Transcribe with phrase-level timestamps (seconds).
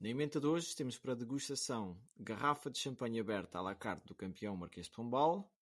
[0.00, 4.14] Na emenda de hoje temos para degustação garrafa de champanhe aberta à la carte do
[4.14, 5.52] campeão Marquês de Pombal,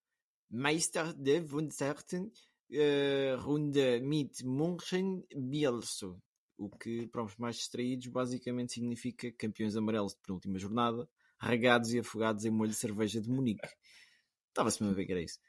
[0.49, 2.31] Meister de Wunderten
[2.71, 6.23] uh, Runde mit Munchen Bielso,
[6.57, 11.09] o que para os mais distraídos basicamente significa campeões amarelos de penúltima jornada,
[11.41, 13.69] regados e afogados em molho de cerveja de Munique.
[14.51, 15.41] Estava-se mesmo a ver que era isso.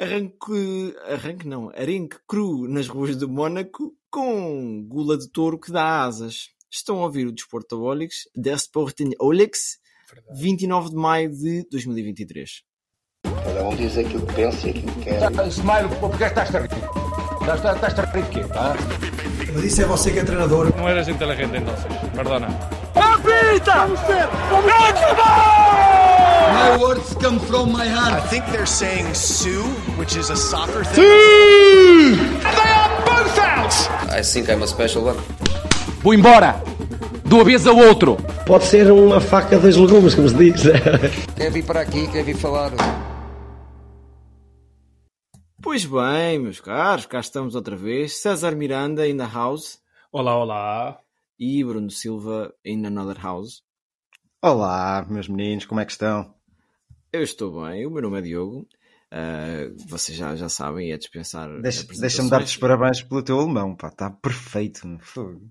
[0.00, 6.02] Arranque, arranque não, arenque cru nas ruas de Mónaco com gula de touro que dá
[6.02, 6.52] asas.
[6.74, 9.78] Estão a ouvir o Desporto Olix, Der Sporting Olix,
[10.34, 12.62] 29 de maio de 2023.
[13.22, 15.30] Cada um diz aquilo que pensa e aquilo que quer.
[15.30, 16.70] Tá, Smile, porque estás a rir?
[17.42, 18.40] Estás a rir de quê?
[18.54, 18.74] Ah?
[19.52, 20.74] Mas isso é você que é treinador.
[20.74, 22.48] No eres inteligente entonces, perdona.
[22.94, 23.86] ¡Apita!
[26.54, 28.14] My words come from my heart.
[28.14, 29.62] I think they're saying Sue,
[29.98, 31.02] which is a soccer thing.
[31.02, 33.74] They are both out!
[34.10, 35.18] I think I'm a special one.
[36.02, 36.54] Vou embora!
[37.24, 38.16] De uma vez ao outro!
[38.44, 40.62] Pode ser uma faca dos legumes, como se diz.
[41.36, 42.72] Quer vir para aqui, quer vir falar.
[45.62, 48.14] Pois bem, meus caros, cá estamos outra vez.
[48.20, 49.78] César Miranda in the house.
[50.10, 50.98] Olá, olá.
[51.38, 53.62] E Bruno Silva in another house.
[54.42, 56.34] Olá, meus meninos, como é que estão?
[57.12, 58.66] Eu estou bem, o meu nome é Diogo.
[59.12, 61.60] Uh, vocês já, já sabem, é dispensar.
[61.60, 64.88] Deixa, Deixa-me dar-te os parabéns pelo teu alemão, pá, está perfeito.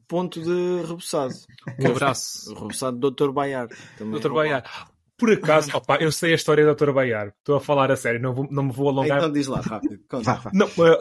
[0.07, 1.35] Ponto de rebuçado.
[1.79, 2.51] Um abraço.
[2.57, 3.31] Rebuçado do Dr.
[3.31, 3.67] Baiar.
[3.67, 4.33] Dr.
[4.33, 4.89] Baiar.
[5.15, 6.91] Por acaso, opa, eu sei a história do Dr.
[6.91, 7.27] Baiar.
[7.37, 9.19] Estou a falar a sério, não, vou, não me vou alongar.
[9.19, 9.99] Então diz lá, rápido.
[10.09, 10.51] Vá, vá.
[10.51, 10.97] Não, uh,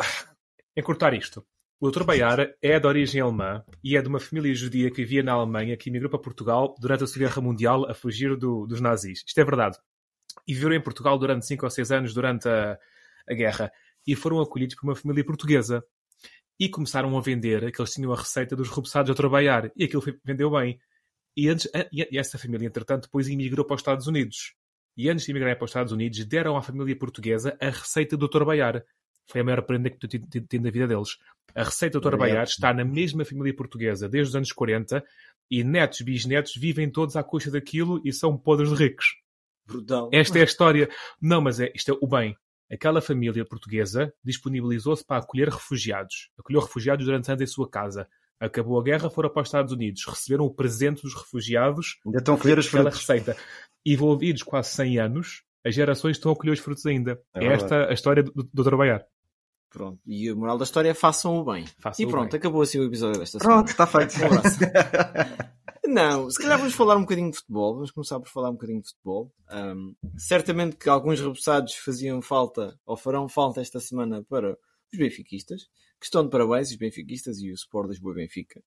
[0.77, 1.43] encurtar isto.
[1.81, 2.05] O Dr.
[2.05, 5.79] Baiar é de origem alemã e é de uma família judia que vivia na Alemanha,
[5.79, 9.25] que emigrou para Portugal durante a Segunda Guerra Mundial a fugir do, dos nazis.
[9.27, 9.79] Isto é verdade.
[10.47, 12.79] E viveram em Portugal durante 5 ou 6 anos durante a,
[13.29, 13.73] a guerra.
[14.07, 15.85] E foram acolhidos por uma família portuguesa.
[16.59, 19.71] E começaram a vender, que eles tinham a receita dos rebuçados a trabalhar.
[19.77, 20.79] E aquilo vendeu bem.
[21.37, 24.55] E, antes, e essa família, entretanto, depois emigrou para os Estados Unidos.
[24.97, 28.29] E antes de emigrarem para os Estados Unidos, deram à família portuguesa a receita do
[28.29, 28.45] Dr.
[28.45, 28.85] Baiar.
[29.27, 31.17] Foi a maior prenda que tido na vida deles.
[31.55, 32.17] A receita do Dr.
[32.17, 35.03] Baiar está na mesma família portuguesa desde os anos 40
[35.51, 39.07] e netos, bisnetos vivem todos à custa daquilo e são podres de ricos.
[39.71, 40.11] Brutal.
[40.13, 40.89] Esta é a história.
[41.21, 42.37] Não, mas é, isto é o bem.
[42.71, 46.31] Aquela família portuguesa disponibilizou-se para acolher refugiados.
[46.39, 48.09] Acolheu refugiados durante anos em sua casa.
[48.39, 50.05] Acabou a guerra, foram para os Estados Unidos.
[50.07, 51.99] Receberam o presente dos refugiados.
[52.07, 52.99] Ainda estão a colher os frutos.
[52.99, 53.37] receita.
[53.85, 57.21] Envolvidos quase 100 anos, as gerações estão a colher os frutos ainda.
[57.35, 59.05] É, esta a história do, do trabalhar.
[59.69, 60.01] Pronto.
[60.07, 61.65] E a moral da história é façam o bem.
[61.79, 62.39] Façam e o pronto, bem.
[62.39, 63.71] acabou assim o episódio desta Pronto, semana.
[63.71, 64.21] está feito.
[64.21, 64.59] Um abraço.
[65.91, 67.75] Não, se calhar vamos falar um bocadinho de futebol.
[67.75, 69.35] Vamos começar por falar um bocadinho de futebol.
[69.51, 75.65] Um, certamente que alguns rebuçados faziam falta, ou farão falta esta semana para os benfiquistas,
[75.99, 78.63] que estão de parabéns, os benfiquistas e o Sport Lisboa Benfica.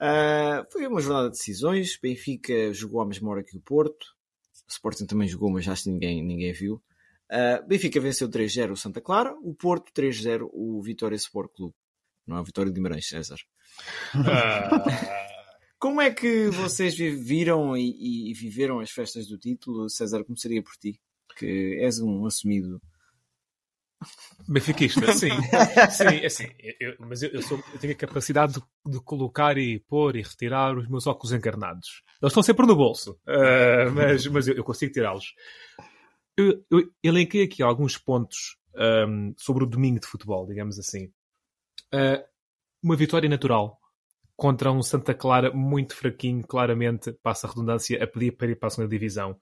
[0.00, 1.98] Uh, foi uma jornada de decisões.
[2.00, 4.14] Benfica jogou à mesma hora que o Porto.
[4.68, 6.80] O Sporting também jogou, mas acho que ninguém, ninguém viu.
[7.32, 9.34] Uh, Benfica venceu 3-0 o Santa Clara.
[9.42, 11.74] O Porto 3-0 o Vitória Sport Clube.
[12.24, 13.38] Não é o Vitória de Guimarães, César.
[15.84, 19.90] Como é que vocês vi- viram e, e viveram as festas do título?
[19.90, 20.98] César, começaria por ti,
[21.36, 22.80] que és um assumido.
[24.48, 25.28] Benfiquista, sim.
[25.92, 26.48] sim, é assim.
[26.80, 30.22] eu- mas eu, eu sou- eu tenho a capacidade de, de colocar e pôr e
[30.22, 32.02] retirar os meus óculos encarnados.
[32.22, 35.34] Eles estão sempre no bolso, ah, mas, mas eu, consigo tirá-los.
[36.34, 36.64] Eu,
[37.02, 41.12] elenquei aqui alguns pontos ahm, sobre o domingo de futebol, digamos assim.
[41.92, 42.24] Ah,
[42.82, 43.78] uma vitória natural
[44.36, 48.66] contra um Santa Clara muito fraquinho, claramente, passa a redundância, a pedir para ir para
[48.66, 49.36] a segunda divisão.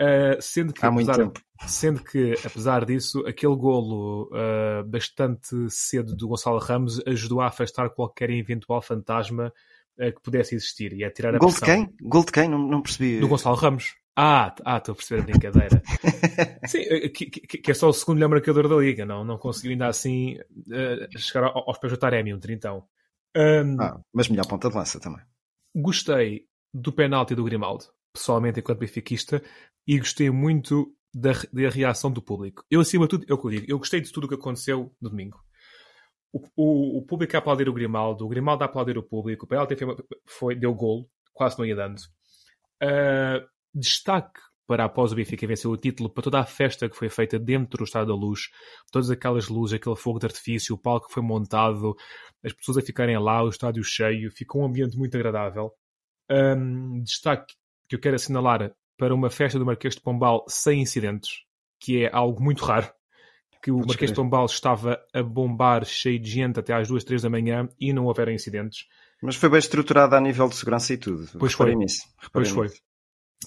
[0.00, 1.40] Ah, sendo que, Há muito apesar- tempo.
[1.66, 7.90] Sendo que, apesar disso, aquele golo ah, bastante cedo do Gonçalo Ramos ajudou a afastar
[7.90, 9.52] qualquer eventual fantasma
[10.00, 11.86] ah, que pudesse existir e a tirar a Gol de pressão.
[11.86, 12.08] quem?
[12.08, 12.48] Gol de quem?
[12.48, 13.18] Não, não percebi.
[13.18, 13.96] Do Gonçalo Ramos.
[14.14, 15.82] Ah, ah, estou a perceber a brincadeira.
[16.66, 19.38] Sim, eh, que, que- que é só o segundo melhor marcador da liga, não, não
[19.38, 20.36] conseguiu ainda assim
[20.72, 22.84] eh, chegar ao- aos pés do Taremi, um trintão.
[23.36, 25.22] Ahm, Ah, mas melhor ponta de lança também.
[25.74, 29.42] Gostei do penalti do Grimaldo, pessoalmente enquanto benfiquista,
[29.86, 32.64] e gostei muito da, da reação do público.
[32.70, 34.34] Eu, acima de tudo, é o que eu digo, eu gostei de tudo o que
[34.34, 35.38] aconteceu no domingo.
[36.32, 39.48] O, o, o público a aplaudir o Grimaldo, o Grimaldo a aplaudir o público, o
[39.48, 39.96] penalti foi,
[40.26, 42.00] foi- deu gol, quase não ia dando.
[42.82, 47.08] Ah, destaque para após o Benfica vencer o título, para toda a festa que foi
[47.08, 48.50] feita dentro do Estado da Luz,
[48.92, 51.96] todas aquelas luzes, aquele fogo de artifício, o palco que foi montado,
[52.44, 55.72] as pessoas a ficarem lá, o estádio cheio, ficou um ambiente muito agradável.
[56.30, 57.54] Um, destaque
[57.88, 61.30] que eu quero assinalar para uma festa do Marquês de Pombal sem incidentes,
[61.80, 62.92] que é algo muito raro.
[63.62, 64.16] Que o Marquês de.
[64.16, 68.04] Pombal estava a bombar cheio de gente até às duas, três da manhã e não
[68.04, 68.86] houveram incidentes.
[69.22, 71.26] Mas foi bem estruturado a nível de segurança e tudo.
[71.38, 71.82] Pois Reparei foi.
[71.82, 72.02] nisso.
[72.30, 72.68] Pois foi.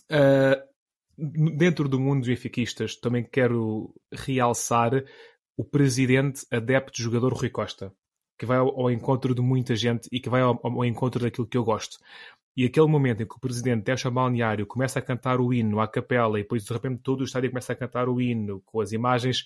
[0.10, 0.71] Uh,
[1.18, 5.04] dentro do mundo dos benfiquistas, também quero realçar
[5.58, 7.94] o presidente adepto jogador Rui Costa,
[8.38, 11.48] que vai ao, ao, encontro de muita gente e que vai ao, ao, encontro daquilo
[11.48, 11.98] que eu gosto.
[12.56, 15.80] E aquele momento em que o presidente deixa o balneário, começa a cantar o hino
[15.80, 18.82] à capela e depois de repente todo o estádio começa a cantar o hino com
[18.82, 19.46] as imagens,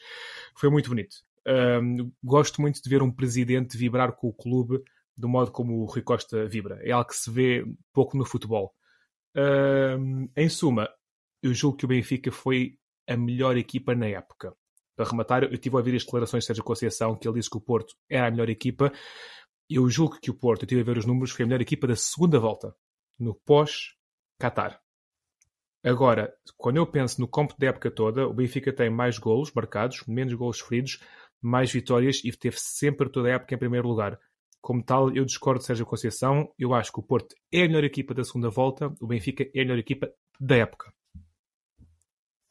[0.56, 1.17] foi muito bonito.
[1.47, 4.81] Um, gosto muito de ver um presidente vibrar com o clube
[5.17, 6.79] do modo como o Rui Costa vibra.
[6.83, 8.73] É algo que se vê pouco no futebol.
[9.35, 10.89] Um, em suma,
[11.45, 12.77] eu julgo que o Benfica foi
[13.07, 14.56] a melhor equipa na época.
[14.95, 17.57] Para rematar, eu tive a ouvir as declarações de Sérgio Conceição que ele disse que
[17.57, 18.92] o Porto era a melhor equipa.
[19.69, 21.86] Eu julgo que o Porto, eu tive a ver os números, foi a melhor equipa
[21.86, 22.75] da segunda volta,
[23.19, 24.81] no pós-Qatar.
[25.83, 30.03] Agora, quando eu penso no campo da época toda, o Benfica tem mais golos marcados,
[30.07, 31.00] menos golos sofridos,
[31.39, 34.19] mais vitórias e teve sempre toda a época em primeiro lugar.
[34.62, 36.51] Como tal, eu discordo de Sérgio Conceição.
[36.57, 39.62] Eu acho que o Porto é a melhor equipa da segunda volta, o Benfica é
[39.62, 40.91] a melhor equipa da época.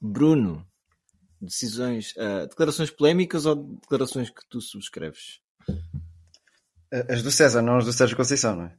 [0.06, 0.66] Bruno,
[1.40, 5.40] decisões, uh, declarações polémicas ou declarações que tu subscreves?
[7.08, 8.76] As do César, não as do Sérgio Conceição, não é?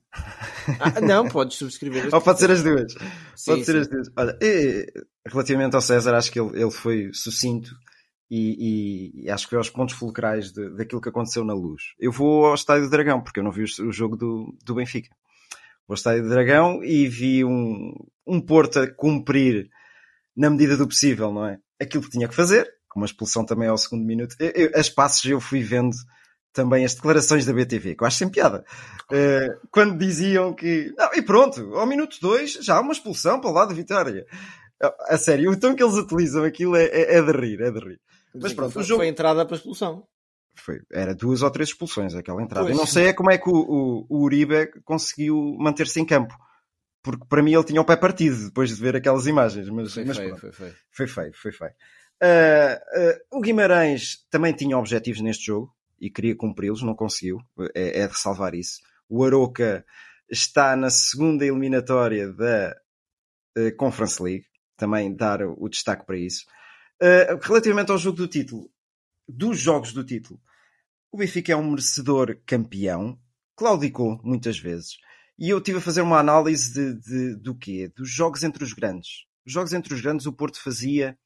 [0.80, 2.08] Ah, não, podes subscrever.
[2.16, 2.94] Ou pode ser as duas.
[3.36, 3.80] Sim, pode ser sim.
[3.80, 4.08] as duas.
[4.16, 4.38] Olha,
[5.28, 7.76] relativamente ao César, acho que ele, ele foi sucinto
[8.30, 11.94] e, e, e, acho que foi aos pontos fulcrais de, daquilo que aconteceu na luz.
[12.00, 14.76] Eu vou ao Estádio do Dragão, porque eu não vi o, o jogo do, do
[14.76, 15.10] Benfica.
[15.88, 17.94] Vou ao Estádio do Dragão e vi um,
[18.26, 19.70] um Porto a cumprir,
[20.36, 21.58] na medida do possível, não é?
[21.82, 24.36] Aquilo que tinha que fazer, com uma expulsão também ao segundo minuto.
[24.40, 25.96] Eu, eu, as passos eu fui vendo
[26.54, 28.66] também as declarações da BTV, que eu acho sem piada.
[29.12, 30.94] Uh, quando diziam que.
[30.98, 34.26] Não, e pronto, ao minuto 2 já há uma expulsão para o lado da vitória.
[35.08, 37.80] A sério, o tom que eles utilizam aquilo é, é, é de rir, é de
[37.80, 38.00] rir.
[38.34, 39.00] Mas pronto, foi, o jogo...
[39.00, 40.06] foi entrada para expulsão.
[40.58, 42.66] Foi, era duas ou três expulsões aquela entrada.
[42.66, 42.76] Pois.
[42.76, 46.34] Eu não sei é como é que o, o, o Uribe conseguiu manter-se em campo.
[47.06, 49.70] Porque para mim ele tinha o pé partido depois de ver aquelas imagens.
[49.70, 50.76] Mas, foi, mas feio, foi feio.
[50.90, 51.72] Foi feio, foi feio.
[52.24, 55.72] Uh, uh, o Guimarães também tinha objetivos neste jogo
[56.02, 57.40] e queria cumpri-los, não conseguiu.
[57.76, 58.80] É, é de salvar isso.
[59.08, 59.86] O Aroca
[60.28, 62.76] está na segunda eliminatória da
[63.56, 64.48] uh, Conference League.
[64.76, 66.46] Também dar o destaque para isso.
[67.44, 68.70] Relativamente ao jogo do título,
[69.26, 70.38] dos jogos do título,
[71.14, 73.18] o Benfica é um merecedor campeão,
[73.56, 74.98] claudicou muitas vezes.
[75.38, 77.92] E eu estive a fazer uma análise de, de, do quê?
[77.96, 79.26] Dos jogos entre os grandes.
[79.46, 81.18] Os jogos entre os grandes, o Porto fazia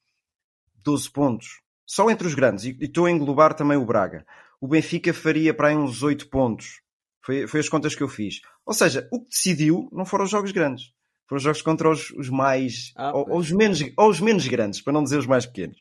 [0.82, 1.60] 12 pontos.
[1.86, 2.64] Só entre os grandes.
[2.64, 4.26] E estou a englobar também o Braga.
[4.60, 6.82] O Benfica faria para aí uns 8 pontos.
[7.24, 8.40] Foi, foi as contas que eu fiz.
[8.66, 10.92] Ou seja, o que decidiu não foram os jogos grandes.
[11.28, 12.92] Foram jogos contra os, os mais.
[12.96, 15.78] Ah, ou, ou, os menos, ou os menos grandes, para não dizer os mais pequenos.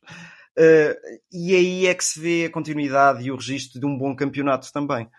[0.57, 0.93] Uh,
[1.31, 4.71] e aí é que se vê a continuidade e o registro de um bom campeonato
[4.71, 5.09] também.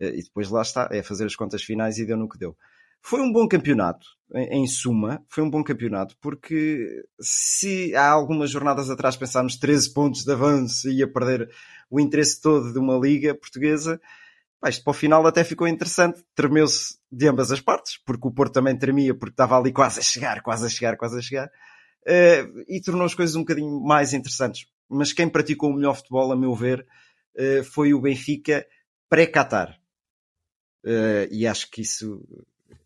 [0.00, 2.56] Uh, e depois lá está, é fazer as contas finais e deu no que deu.
[3.00, 8.90] Foi um bom campeonato, em, suma, foi um bom campeonato, porque se há algumas jornadas
[8.90, 11.48] atrás pensámos 13 pontos de avanço e ia perder
[11.88, 14.00] o interesse todo de uma liga portuguesa,
[14.60, 18.32] Pá, isto para o final até ficou interessante, tremeu-se de ambas as partes, porque o
[18.32, 21.46] Porto também tremia, porque estava ali quase a chegar, quase a chegar, quase a chegar,
[21.46, 24.66] uh, e tornou as coisas um bocadinho mais interessantes.
[24.88, 26.84] Mas quem praticou o melhor futebol, a meu ver,
[27.36, 28.66] uh, foi o Benfica
[29.08, 29.77] pré-Qatar.
[30.84, 32.22] Uh, e acho que isso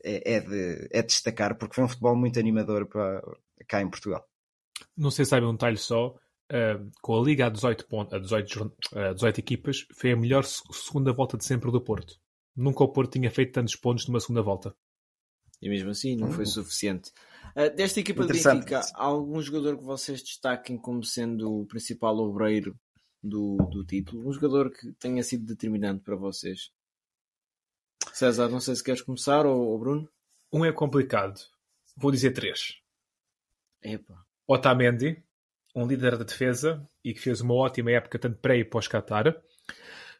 [0.02, 3.22] é, é, de, é de destacar, porque foi um futebol muito animador para,
[3.68, 4.26] cá em Portugal.
[4.96, 8.18] Não sei se sabe um detalhe só, uh, com a Liga a 18, pontos, a
[8.18, 12.18] 18, a 18 equipas, foi a melhor segunda volta de sempre do Porto.
[12.56, 14.74] Nunca o Porto tinha feito tantos pontos numa segunda volta.
[15.60, 16.48] E mesmo assim não foi hum.
[16.48, 17.12] suficiente.
[17.56, 22.18] Uh, desta equipa de Benfica, há algum jogador que vocês destaquem como sendo o principal
[22.18, 22.76] obreiro
[23.22, 24.28] do, do título?
[24.28, 26.70] Um jogador que tenha sido determinante para vocês?
[28.12, 30.08] César, não sei se queres começar ou, ou Bruno?
[30.52, 31.40] Um é complicado.
[31.96, 32.80] Vou dizer três.
[33.82, 34.24] Epa.
[34.46, 35.22] Otamendi,
[35.74, 39.34] um líder da defesa e que fez uma ótima época tanto pré e pós-Qatar.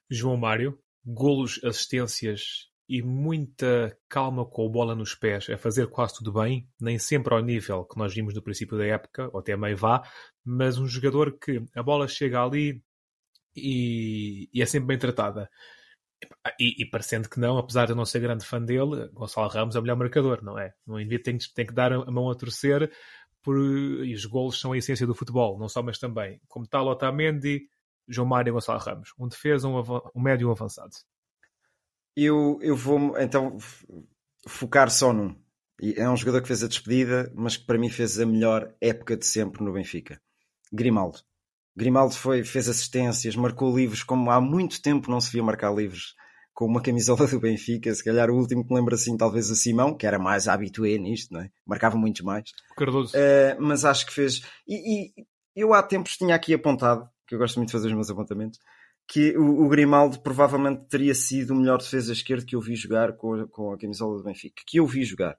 [0.08, 6.14] João Mário, golos, assistências e muita calma com a bola nos pés, a fazer quase
[6.14, 9.56] tudo bem, nem sempre ao nível que nós vimos no princípio da época, ou até
[9.56, 10.02] meio vá,
[10.44, 12.82] mas um jogador que a bola chega ali
[13.56, 15.48] e, e é sempre bem tratada.
[16.58, 19.74] E, e, parecendo que não, apesar de eu não ser grande fã dele, Gonçalo Ramos
[19.74, 20.72] é o melhor marcador, não é?
[20.86, 22.90] No indivíduo tem, tem que dar a mão a torcer
[23.42, 26.40] por, e os golos são a essência do futebol, não só, mas também.
[26.48, 27.68] Como tal, Otamendi,
[28.08, 29.12] João Mário e Gonçalo Ramos.
[29.18, 29.80] Um defesa, um,
[30.14, 30.92] um médio e um avançado.
[32.16, 33.56] Eu, eu vou então
[34.46, 35.36] focar só num.
[35.96, 39.16] É um jogador que fez a despedida, mas que para mim fez a melhor época
[39.16, 40.20] de sempre no Benfica.
[40.72, 41.18] Grimaldo.
[41.76, 46.14] Grimaldo foi, fez assistências, marcou livros como há muito tempo não se via marcar livros
[46.52, 49.56] com uma camisola do Benfica, se calhar o último que me lembro assim, talvez o
[49.56, 51.50] Simão, que era mais habitué nisto, não é?
[51.66, 52.50] Marcava muitos mais.
[52.76, 53.16] Cardoso.
[53.16, 54.42] Uh, mas acho que fez.
[54.66, 55.26] E, e,
[55.56, 58.58] eu há tempos tinha aqui apontado, que eu gosto muito de fazer os meus apontamentos,
[59.08, 63.16] que o, o Grimaldo provavelmente teria sido o melhor defesa esquerdo que eu vi jogar
[63.16, 64.62] com a, com a camisola do Benfica.
[64.66, 65.36] Que eu vi jogar.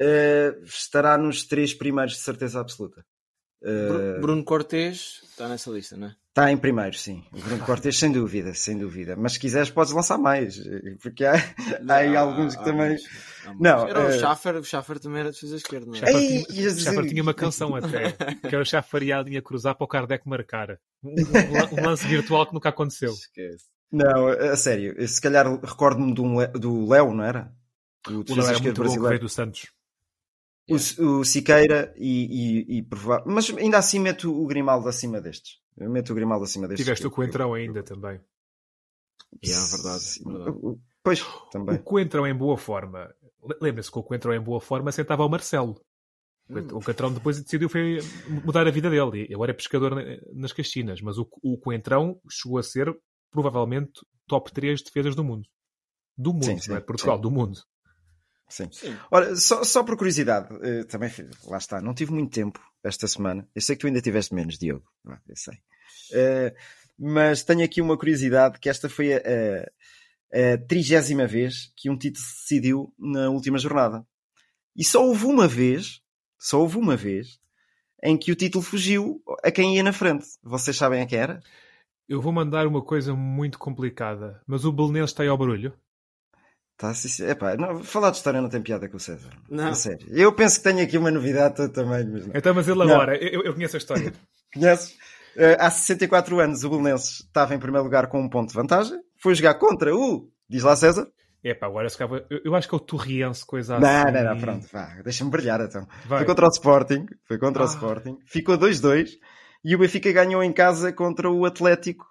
[0.00, 3.04] Uh, estará nos três primeiros de certeza absoluta.
[3.62, 6.16] Uh, Bruno Cortes está nessa lista, não é?
[6.28, 7.24] Está em primeiro, sim.
[7.32, 9.16] O Bruno Cortes, sem dúvida, sem dúvida.
[9.16, 10.60] Mas se quiseres, podes lançar mais,
[11.00, 11.32] porque há,
[11.88, 12.96] há aí alguns que também.
[13.58, 14.08] Não, era uh...
[14.08, 15.98] o Schaffer, o Schaffer também era defesa esquerda, não é?
[15.98, 19.40] Schaffer, Ei, tinha, Schaffer tinha uma canção até, que era o Schaffer ia a linha
[19.40, 20.78] cruzar para o Kardec marcar.
[21.02, 23.12] Um, um, um lance virtual que nunca aconteceu.
[23.12, 23.64] Esquece.
[23.90, 27.50] Não, a sério, se calhar recordo-me do, do Léo, não era?
[28.08, 29.16] O, o Léo era muito brasileiro.
[29.16, 29.68] bom, do Santos.
[30.68, 32.86] O, o Siqueira e, e, e
[33.24, 35.60] Mas ainda assim meto o Grimaldo acima destes.
[35.76, 36.84] Eu meto o Grimaldo acima destes.
[36.84, 38.20] Tiveste o Coentrão ainda também.
[39.42, 40.04] É verdade.
[40.24, 40.80] verdade.
[41.02, 41.76] Pois, também.
[41.76, 43.14] O Coentrão em boa forma.
[43.60, 45.80] Lembra-se que o Coentrão em boa forma sentava o Marcelo.
[46.50, 46.66] Hum.
[46.72, 47.98] O Coentrão depois decidiu foi
[48.44, 49.26] mudar a vida dele.
[49.28, 49.94] Eu era pescador
[50.32, 52.92] nas Caxinas, mas o, o Coentrão chegou a ser
[53.30, 55.46] provavelmente top 3 defesas do mundo.
[56.16, 57.22] Do mundo, sim, sim, não é Portugal, sim.
[57.22, 57.60] do mundo.
[58.48, 58.68] Sim.
[58.70, 58.96] Sim.
[59.10, 61.10] Olha, só, só por curiosidade, uh, também,
[61.44, 63.48] lá está, não tive muito tempo esta semana.
[63.54, 64.84] Eu sei que tu ainda tiveste menos, Diogo.
[65.06, 65.54] Ah, eu sei.
[66.12, 66.54] Uh,
[66.98, 69.18] mas tenho aqui uma curiosidade, que esta foi a,
[70.32, 74.06] a, trigésima vez que um título se decidiu na última jornada.
[74.74, 76.00] E só houve uma vez,
[76.38, 77.38] só houve uma vez,
[78.02, 80.26] em que o título fugiu a quem ia na frente.
[80.42, 81.42] Vocês sabem a quem era?
[82.08, 85.76] Eu vou mandar uma coisa muito complicada, mas o Belenense está aí ao barulho?
[86.76, 87.26] Tá, sim, sim.
[87.26, 89.30] Epá, não, falar de história não tem piada com o César.
[89.48, 89.74] Não.
[89.74, 90.06] sério.
[90.10, 92.04] Eu penso que tenho aqui uma novidade também.
[92.06, 94.12] Mas Então, mas ele agora, eu, eu, conheço a história.
[94.52, 94.90] Conheces?
[95.36, 98.98] Uh, há 64 anos o Belenenses estava em primeiro lugar com um ponto de vantagem.
[99.18, 100.30] Foi jogar contra o.
[100.48, 101.06] Diz lá César.
[101.42, 104.12] Epá, agora se eu, eu acho que é o Torriense, coisa não, assim.
[104.12, 105.86] Não, não, pronto, vá, deixa-me brilhar então.
[106.06, 106.18] Vai.
[106.18, 107.06] Foi contra o Sporting.
[107.24, 107.66] Foi contra ah.
[107.66, 108.18] o Sporting.
[108.26, 109.10] Ficou 2-2
[109.64, 112.04] e o Benfica ganhou em casa contra o Atlético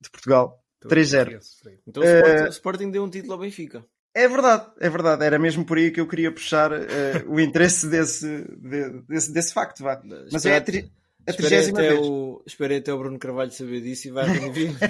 [0.00, 0.62] de Portugal.
[0.84, 1.40] 3-0.
[1.86, 3.84] Então o Sporting, uh, o Sporting deu um título ao Benfica.
[4.16, 5.24] É verdade, é verdade.
[5.26, 9.52] Era mesmo por aí que eu queria puxar uh, o interesse desse, de, desse, desse
[9.52, 9.82] facto.
[9.82, 10.00] Vá.
[10.32, 10.90] Mas é a, tri,
[11.26, 12.00] a trigésima vez.
[12.00, 14.70] O, esperei até o Bruno Carvalho saber disso e vai remover.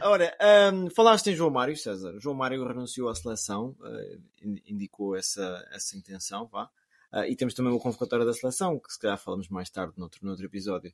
[0.00, 0.34] Ora,
[0.72, 2.18] um, falaste em João Mário, César.
[2.18, 4.18] João Mário renunciou à seleção, uh,
[4.66, 6.70] indicou essa, essa intenção, vá.
[7.12, 10.24] Uh, e temos também o convocatório da seleção, que se calhar falamos mais tarde noutro,
[10.24, 10.90] noutro episódio.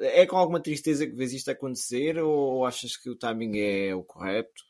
[0.00, 4.02] É com alguma tristeza que vês isto acontecer ou achas que o timing é o
[4.02, 4.66] correto?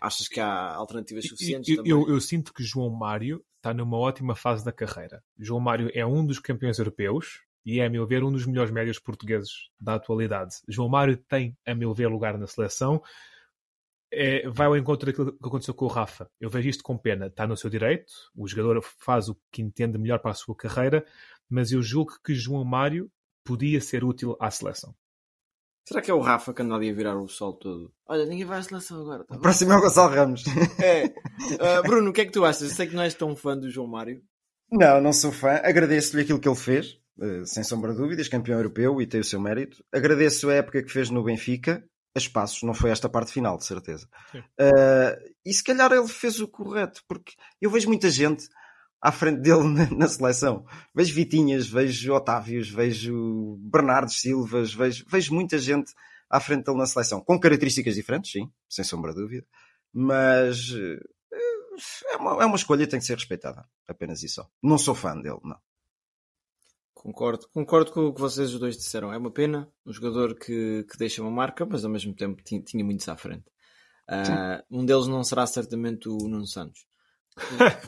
[0.00, 1.76] Achas que há alternativas suficientes?
[1.76, 5.22] Eu, eu, eu, sinto que João Mário está numa ótima fase da carreira.
[5.38, 8.72] João Mário é um dos campeões europeus e é, a meu ver, um dos melhores
[8.72, 10.56] médios portugueses da atualidade.
[10.68, 13.00] João Mário tem, a meu ver, lugar na seleção.
[14.10, 16.28] É, vai ao encontro daquilo que aconteceu com o Rafa.
[16.40, 17.26] Eu vejo isto com pena.
[17.26, 21.06] Está no seu direito, o jogador faz o que entende melhor para a sua carreira,
[21.48, 23.10] mas eu julgo que João Mário
[23.44, 24.94] podia ser útil à seleção.
[25.86, 27.92] Será que é o Rafa que anda ali a virar o sol todo?
[28.06, 29.24] Olha, ninguém vai à seleção agora.
[29.24, 30.44] Tá o próximo é o Gonçalo Ramos.
[30.80, 31.06] É.
[31.06, 32.62] Uh, Bruno, o que é que tu achas?
[32.62, 34.22] Eu sei que não és tão fã do João Mário.
[34.70, 35.60] Não, não sou fã.
[35.62, 39.24] Agradeço-lhe aquilo que ele fez, uh, sem sombra de dúvidas, campeão europeu e tem o
[39.24, 39.84] seu mérito.
[39.92, 41.84] Agradeço a época que fez no Benfica,
[42.14, 44.06] a espaços, não foi esta parte final, de certeza.
[44.34, 48.48] Uh, e se calhar ele fez o correto, porque eu vejo muita gente
[49.02, 50.64] à frente dele na, na, seleção.
[50.94, 55.92] Vejo Vitinhas, vejo Otávios, vejo Bernardo Silvas, vejo, vejo muita gente
[56.30, 59.46] à frente dele na seleção, com características diferentes, sim, sem sombra de dúvida,
[59.92, 61.00] mas eh,
[62.12, 64.46] é uma, é uma escolha tem que ser respeitada, apenas isso.
[64.62, 65.58] Não sou fã dele, não.
[66.94, 69.12] Concordo, concordo com o que vocês os dois disseram.
[69.12, 72.62] É uma pena, um jogador que, que deixa uma marca, mas ao mesmo tempo tinha,
[72.62, 73.44] tinha muitos à frente.
[74.08, 76.86] Uh, um deles não será certamente o Nuno Santos.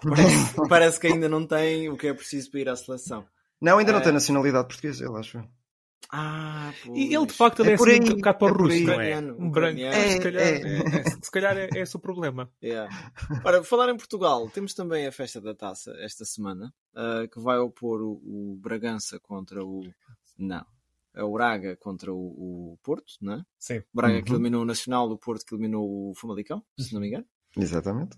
[0.03, 3.27] Parece, parece, que ainda não tem o que é preciso para ir à seleção.
[3.61, 3.95] Não, ainda é...
[3.95, 5.43] não tem nacionalidade portuguesa, eu acho.
[6.11, 6.97] Ah, pois.
[6.97, 9.01] E ele de facto é, é por aí, um bocado para o é russo, não
[9.01, 9.19] é?
[9.21, 9.81] Um branco.
[9.81, 10.61] É, se calhar, é.
[10.61, 12.49] é, se calhar é, é esse o problema.
[12.63, 12.89] Yeah.
[13.45, 17.59] Ora, falar em Portugal, temos também a festa da taça esta semana, uh, que vai
[17.59, 19.83] opor o, o, Bragança contra o.
[20.39, 20.65] Não.
[21.15, 22.17] É o Braga contra o,
[22.73, 23.43] o Porto, não é?
[23.59, 23.79] Sim.
[23.79, 24.23] O Braga uhum.
[24.23, 27.25] que eliminou o Nacional, o Porto que eliminou o Famalicão, se não me engano.
[27.57, 28.17] Exatamente.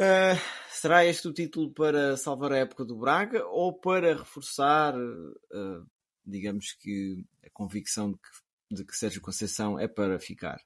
[0.00, 0.38] Uh,
[0.70, 5.86] será este o título para salvar a época do Braga ou para reforçar, uh,
[6.24, 10.60] digamos que, a convicção de que, de que Sérgio Conceição é para ficar?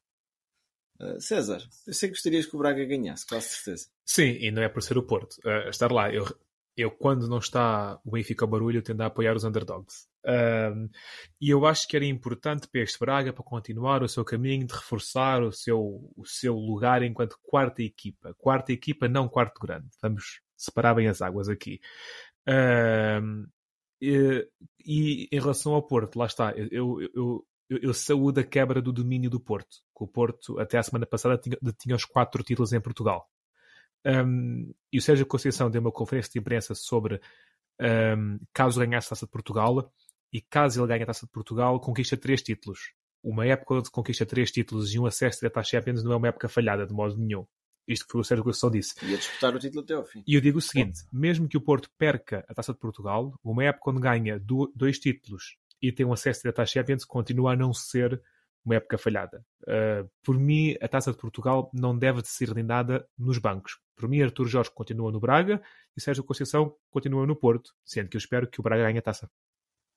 [1.00, 3.88] Uh, César, eu sei que gostarias que o Braga ganhasse, com certeza.
[4.04, 5.36] Sim, e não é por ser o Porto.
[5.68, 6.24] estar lá, eu
[6.76, 10.06] eu, quando não está o Benfica ao barulho, tendo a apoiar os underdogs.
[10.26, 10.88] Um,
[11.40, 14.74] e eu acho que era importante para este Braga para continuar o seu caminho de
[14.74, 15.80] reforçar o seu,
[16.16, 18.34] o seu lugar enquanto quarta equipa.
[18.36, 19.86] Quarta equipa, não quarto grande.
[20.02, 21.80] Vamos separar bem as águas aqui.
[22.48, 23.46] Um,
[24.00, 24.48] e,
[24.84, 28.92] e, em relação ao Porto, lá está, eu, eu, eu, eu, saúdo a quebra do
[28.92, 29.76] domínio do Porto.
[29.96, 33.30] Que o Porto, até a semana passada, tinha, tinha os quatro títulos em Portugal.
[34.04, 37.20] Um, e o Sérgio Conceição deu uma conferência de imprensa sobre
[37.80, 39.92] um, caso ganhasse a Taça de Portugal
[40.36, 42.92] e caso ele ganhe a Taça de Portugal, conquista três títulos.
[43.24, 46.28] Uma época onde conquista três títulos e um acesso direto à Champions não é uma
[46.28, 47.46] época falhada, de modo nenhum.
[47.88, 48.94] Isto que foi o Sérgio Conceição disse.
[49.02, 50.22] Ia disputar o título até ao fim.
[50.26, 53.64] E eu digo o seguinte: mesmo que o Porto perca a Taça de Portugal, uma
[53.64, 54.38] época onde ganha
[54.74, 58.20] dois títulos e tem um acesso direto à Champions, continua a não ser
[58.62, 59.42] uma época falhada.
[59.62, 63.78] Uh, por mim, a Taça de Portugal não deve de ser lindada nos bancos.
[63.96, 65.62] Por mim, Artur Jorge continua no Braga
[65.96, 69.02] e Sérgio Conceição continua no Porto, sendo que eu espero que o Braga ganhe a
[69.02, 69.30] taça.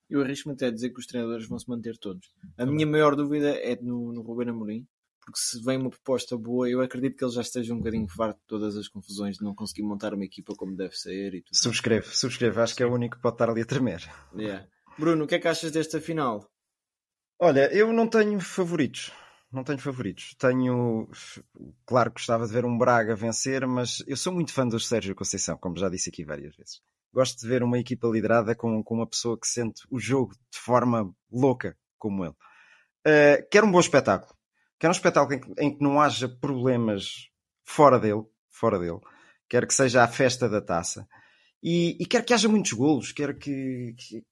[0.09, 2.27] Eu arrisco-me até a dizer que os treinadores vão se manter todos.
[2.57, 4.87] A minha maior dúvida é no, no Ruben Amorim,
[5.19, 8.39] porque se vem uma proposta boa, eu acredito que ele já esteja um bocadinho farto
[8.39, 11.55] de todas as confusões de não conseguir montar uma equipa como deve ser e tudo.
[11.55, 12.59] Subscreve, subscreve.
[12.59, 14.01] Acho que é o único que pode estar ali a tremer.
[14.35, 14.67] Yeah.
[14.97, 16.49] Bruno, o que é que achas desta final?
[17.39, 19.11] Olha, eu não tenho favoritos.
[19.51, 20.35] Não tenho favoritos.
[20.37, 21.09] Tenho.
[21.85, 25.15] Claro que gostava de ver um Braga vencer, mas eu sou muito fã do Sérgio
[25.15, 26.81] Conceição, como já disse aqui várias vezes.
[27.11, 30.59] Gosto de ver uma equipa liderada com, com uma pessoa que sente o jogo de
[30.59, 32.35] forma louca, como ele.
[33.05, 34.33] Uh, quero um bom espetáculo.
[34.79, 37.29] Quero um espetáculo em que, em que não haja problemas
[37.65, 38.23] fora dele.
[38.49, 38.99] Fora dele.
[39.49, 41.07] Quero que seja a festa da taça.
[41.61, 43.11] E, e quero que haja muitos golos.
[43.11, 44.23] Quero que, que,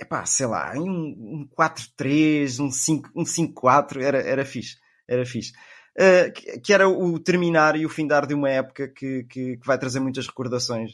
[0.00, 4.76] epá, sei lá, um, um 4-3, um 5-4, um 5 era, era fixe.
[5.08, 5.52] Era fixe.
[5.96, 9.66] Uh, que, que, era o terminar e o findar de uma época que, que, que
[9.66, 10.92] vai trazer muitas recordações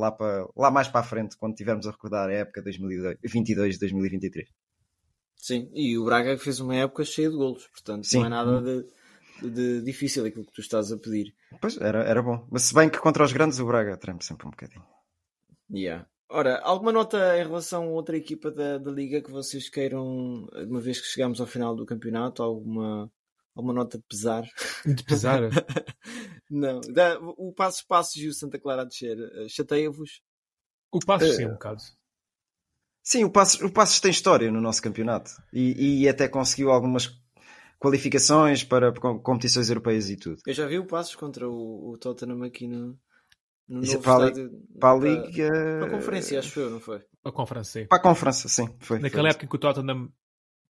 [0.00, 4.44] lá, para, lá mais para a frente, quando tivermos a recordar a época 2022-2023.
[5.36, 8.18] Sim, e o Braga fez uma época cheia de golos, portanto Sim.
[8.18, 11.34] não é nada de, de, difícil aquilo que tu estás a pedir.
[11.60, 12.46] Pois, era, era bom.
[12.50, 14.84] Mas se bem que contra os grandes o Braga treme sempre um bocadinho.
[15.70, 16.06] Yeah.
[16.30, 20.80] Ora, alguma nota em relação a outra equipa da, da Liga que vocês queiram, uma
[20.80, 23.10] vez que chegamos ao final do campeonato, alguma,
[23.54, 24.46] alguma nota de pesar?
[24.84, 25.40] De pesar?
[26.50, 26.80] Não.
[27.36, 30.22] O Passos Passos e o Santa Clara a descer, eh, chateia-vos?
[30.90, 31.82] O Passos, uh, sim, um bocado.
[33.02, 37.10] Sim, o Passos, o Passos tem história no nosso campeonato e, e até conseguiu algumas
[37.78, 40.40] qualificações para competições europeias e tudo.
[40.46, 42.98] Eu já vi o Passos contra o, o Tottenham aqui no,
[43.68, 44.32] no Isso é para, a,
[44.80, 45.48] para a Liga.
[45.80, 47.00] Para a conferência, acho eu, não foi?
[47.22, 47.86] Para a conferência.
[47.86, 48.68] Para a conferência, sim.
[48.80, 49.30] Foi, Naquela foi.
[49.30, 50.12] época em que o Tottenham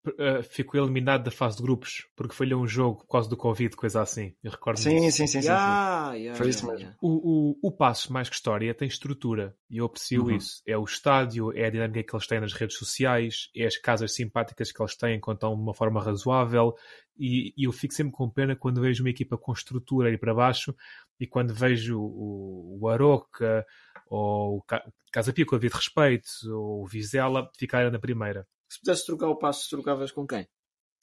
[0.06, 3.74] uh, ficou eliminado da fase de grupos porque falhou um jogo por causa do Covid,
[3.76, 4.34] coisa assim.
[4.42, 6.18] Eu recordo sim, sim, sim, sim, yeah, sim.
[6.18, 6.94] Yeah, Foi isso mesmo.
[7.00, 10.36] O, o, o passo, mais que história, tem estrutura e eu aprecio uhum.
[10.36, 10.62] isso.
[10.66, 14.14] É o estádio, é a dinâmica que eles têm nas redes sociais, é as casas
[14.14, 16.74] simpáticas que eles têm quando estão de uma forma razoável.
[17.18, 20.34] E, e eu fico sempre com pena quando vejo uma equipa com estrutura aí para
[20.34, 20.74] baixo
[21.18, 23.66] e quando vejo o, o Aroca
[24.06, 24.64] ou o
[25.12, 28.46] Casa Pia com a de respeito ou o Vizela ficarem na primeira.
[28.68, 30.46] Se pudesse trocar o passo, trocavas com quem?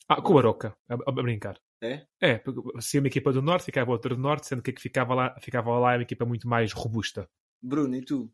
[0.07, 1.59] Ah, com o Aroca, a, a, brincar.
[1.81, 2.05] É?
[2.21, 4.81] É, porque se uma equipa do Norte, ficava outra do Norte, sendo que a que
[4.81, 7.27] ficava lá, ficava lá é uma equipa muito mais robusta.
[7.61, 8.31] Bruno, e tu?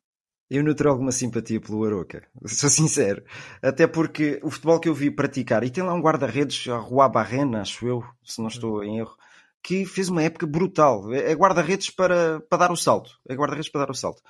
[0.50, 3.24] Eu nutro alguma simpatia pelo Aroca, sou sincero.
[3.62, 7.08] Até porque o futebol que eu vi praticar, e tem lá um guarda-redes, a Rua
[7.08, 9.16] Barrena, acho eu, se não estou em erro,
[9.64, 11.12] que fez uma época brutal.
[11.14, 13.12] É, é guarda-redes para, para dar o salto.
[13.30, 14.22] É guarda-redes para dar o salto.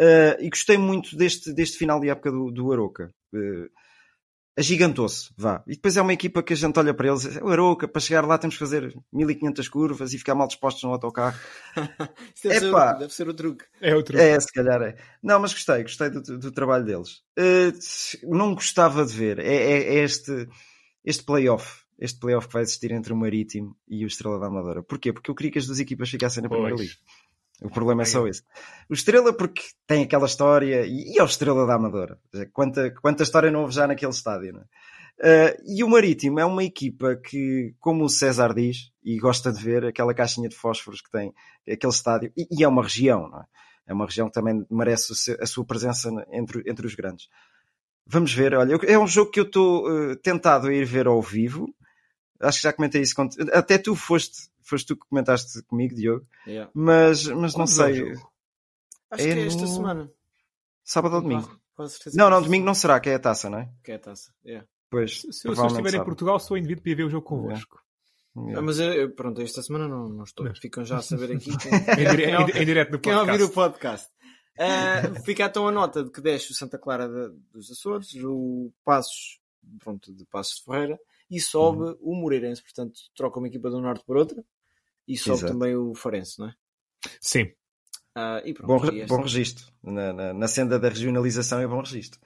[0.00, 3.10] Uh, e gostei muito deste, deste final de época do, do Aroca.
[3.32, 3.70] Uh,
[4.60, 5.64] agigantou-se, vá.
[5.66, 8.26] E depois é uma equipa que a gente olha para eles, o Aroca, para chegar
[8.26, 11.38] lá temos que fazer 1500 curvas e ficar mal dispostos no autocarro.
[12.34, 13.64] Isso deve, ser o, deve ser o truque.
[13.80, 14.22] É o truque.
[14.22, 14.96] É, se calhar é.
[15.22, 17.22] Não, mas gostei, gostei do, do trabalho deles.
[17.38, 20.46] Uh, não gostava de ver, é, é, é este,
[21.04, 21.80] este playoff.
[21.98, 24.82] Este playoff que vai existir entre o Marítimo e o Estrela da Amadora.
[24.82, 25.12] Porquê?
[25.12, 26.60] Porque eu queria que as duas equipas ficassem na pois.
[26.60, 26.94] Primeira Liga.
[27.62, 28.42] O problema é só esse.
[28.88, 32.18] O Estrela, porque tem aquela história, e, e é o Estrela da Amadora.
[32.52, 34.64] Quanta, quanta história não houve já naquele estádio, não é?
[35.22, 39.62] Uh, e o Marítimo é uma equipa que, como o César diz, e gosta de
[39.62, 41.34] ver aquela caixinha de fósforos que tem
[41.70, 43.44] aquele estádio, e, e é uma região, não é?
[43.86, 47.28] É uma região que também merece a sua presença entre, entre os grandes.
[48.06, 51.20] Vamos ver, olha, é um jogo que eu estou uh, tentado a ir ver ao
[51.20, 51.66] vivo.
[52.40, 53.14] Acho que já comentei isso.
[53.52, 56.26] Até tu foste foste tu que comentaste comigo, Diogo.
[56.46, 56.70] Yeah.
[56.74, 58.02] Mas, mas não sei.
[58.02, 58.12] É
[59.10, 59.68] Acho é que é esta no...
[59.68, 60.10] semana.
[60.84, 61.60] Sábado ou domingo?
[62.14, 63.70] Não, não, domingo não será, que é a taça, não é?
[63.82, 64.66] Que é a taça, yeah.
[64.90, 67.80] Pois, se, se eu estiver em Portugal, sou indivíduo para ir ver o jogo convosco.
[68.36, 68.58] Yeah.
[68.58, 70.52] Ah, mas eu, pronto, esta semana não, não estou.
[70.54, 71.50] Ficam já a saber aqui.
[71.58, 73.02] Quem, em, direto no podcast.
[73.02, 74.08] Quem ouvir o podcast.
[74.56, 78.70] Uh, fica então a nota de que desce o Santa Clara de, dos Açores, o
[78.84, 79.40] Passos,
[79.82, 81.98] pronto, de Passos de Ferreira, e sobe uhum.
[82.00, 82.62] o Moreirense.
[82.62, 84.44] Portanto, troca uma equipa do Norte por outra,
[85.06, 85.52] e sobe Exato.
[85.52, 86.54] também o Farense, não é?
[87.20, 87.52] Sim.
[88.16, 89.06] Uh, pronto, bom, esta...
[89.06, 89.66] bom registro.
[89.82, 92.20] Na, na, na, senda da regionalização é bom registro.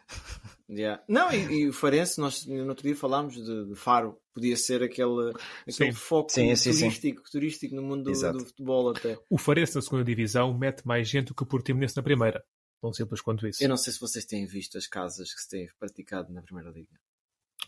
[0.69, 1.03] Yeah.
[1.07, 4.83] Não, e, e, o Farense, nós no outro dia falámos de, de Faro, podia ser
[4.83, 5.33] aquele,
[5.69, 7.31] aquele foco sim, sim, turístico, sim.
[7.31, 9.19] turístico no mundo do, do, futebol até.
[9.29, 12.43] O Farense na segunda divisão mete mais gente do que o Portimonense na primeira.
[12.81, 13.63] Tão simples quanto isso.
[13.63, 16.71] Eu não sei se vocês têm visto as casas que se têm praticado na primeira
[16.71, 16.99] liga.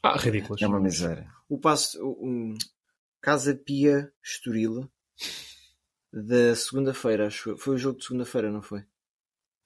[0.03, 0.61] Ah, ridículas.
[0.63, 1.31] É uma miséria.
[1.49, 2.55] O passo, o, um,
[3.21, 4.91] Casa Pia Estoril
[6.13, 8.85] da segunda-feira, acho Foi o jogo de segunda-feira, não foi?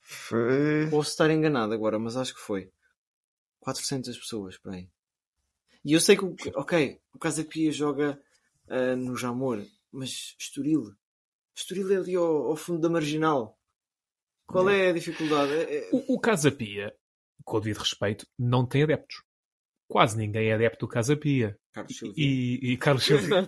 [0.01, 0.89] Foi.
[0.89, 2.71] Posso estar enganado agora, mas acho que foi.
[3.59, 4.89] 400 pessoas, por aí.
[5.85, 8.19] E eu sei que, ok, o Casa Pia joga
[8.67, 10.95] uh, no Jamor, mas Estoril.
[11.55, 13.57] Estoril é ali ao, ao fundo da marginal.
[14.45, 15.53] Qual é, é a dificuldade?
[15.53, 15.89] É, é...
[15.91, 16.93] O, o Casa Pia,
[17.43, 19.23] com o devido respeito, não tem adeptos
[19.91, 21.59] quase ninguém é adepto do Casa Pia.
[21.73, 23.27] Carlos e, e Carlos Silva.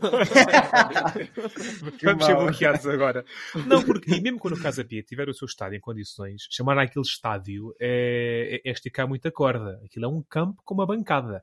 [2.03, 3.23] Vamos ser bloqueados agora.
[3.65, 6.77] Não, porque e mesmo quando o Casa Pia tiver o seu estádio em condições, chamar
[6.77, 9.79] aquele estádio é, é, é esticar muita corda.
[9.85, 11.41] Aquilo é um campo com uma bancada.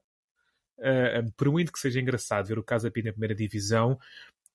[0.79, 3.99] Uh, por muito que seja engraçado ver o Casa Pia na primeira divisão,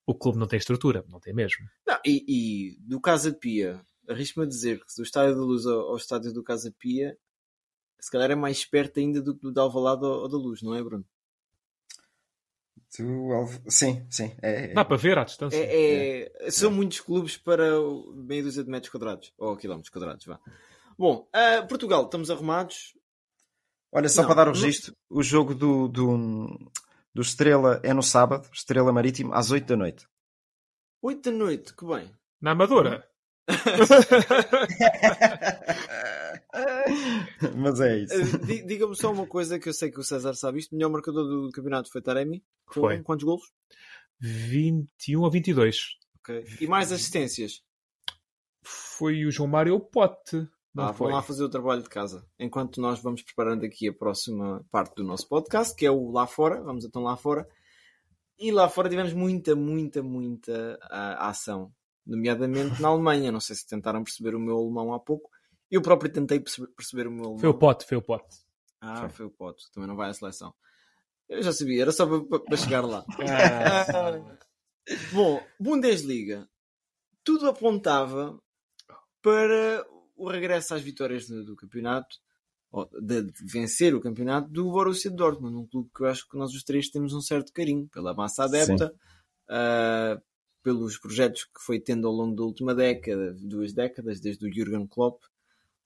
[0.05, 1.65] o clube não tem estrutura, não tem mesmo.
[1.87, 5.89] Não, e, e do Casa Pia, arrisco-me a dizer que do Estádio da Luz ao,
[5.89, 7.17] ao estádio do Casa Pia
[8.05, 10.75] se calhar é mais perto ainda do, do de Alvalade ou, ou da Luz, não
[10.75, 11.03] é, Bruno?
[12.99, 14.31] Do Sim, sim.
[14.43, 14.73] É, é...
[14.75, 15.57] Dá para ver à distância.
[15.57, 16.51] É, é...
[16.51, 17.65] São muitos clubes para
[18.13, 20.39] meia dúzia de metros quadrados, ou quilómetros quadrados, vá.
[20.95, 22.95] Bom, uh, Portugal, estamos arrumados.
[23.91, 25.17] Olha, só não, para dar o registro, não...
[25.17, 26.71] o jogo do, do,
[27.11, 30.07] do Estrela é no sábado, Estrela Marítimo, às 8 da noite.
[31.01, 32.15] 8 da noite, que bem.
[32.39, 33.09] Na Amadora?
[37.55, 38.15] Mas é isso.
[38.15, 40.71] Uh, Diga-me só uma coisa que eu sei que o César sabe isto.
[40.71, 42.43] O melhor marcador do campeonato foi Taremi.
[42.71, 43.03] Foi.
[43.03, 43.53] Quantos golos?
[44.19, 45.97] 21 ou 22.
[46.19, 46.43] Ok.
[46.59, 47.61] E mais assistências?
[48.63, 50.49] Foi o João Mário Pote.
[50.77, 52.27] Ah, vão lá fazer o trabalho de casa.
[52.37, 56.27] Enquanto nós vamos preparando aqui a próxima parte do nosso podcast, que é o Lá
[56.27, 56.61] Fora.
[56.61, 57.47] Vamos então lá fora.
[58.37, 61.71] E lá fora tivemos muita, muita, muita uh, ação.
[62.05, 63.31] Nomeadamente na Alemanha.
[63.31, 65.29] Não sei se tentaram perceber o meu alemão há pouco.
[65.69, 67.39] Eu próprio tentei perceber o meu alemão.
[67.39, 68.35] Foi o pote, foi o pote.
[68.79, 69.71] Ah, foi, foi o pote.
[69.71, 70.53] Também não vai à seleção.
[71.27, 73.03] Eu já sabia, era só para, para chegar lá.
[73.19, 74.37] Ah.
[75.11, 76.47] Bom, Bundesliga.
[77.23, 78.39] Tudo apontava
[79.21, 79.83] para
[80.15, 82.15] o regresso às vitórias do, do campeonato,
[83.01, 86.53] de, de, vencer o campeonato do Borussia Dortmund, um clube que eu acho que nós
[86.53, 88.93] os três temos um certo carinho pela massa adepta,
[89.49, 90.21] uh,
[90.65, 94.87] pelos projetos que foi tendo ao longo da última década, duas décadas, desde o Jürgen
[94.87, 95.23] Klopp,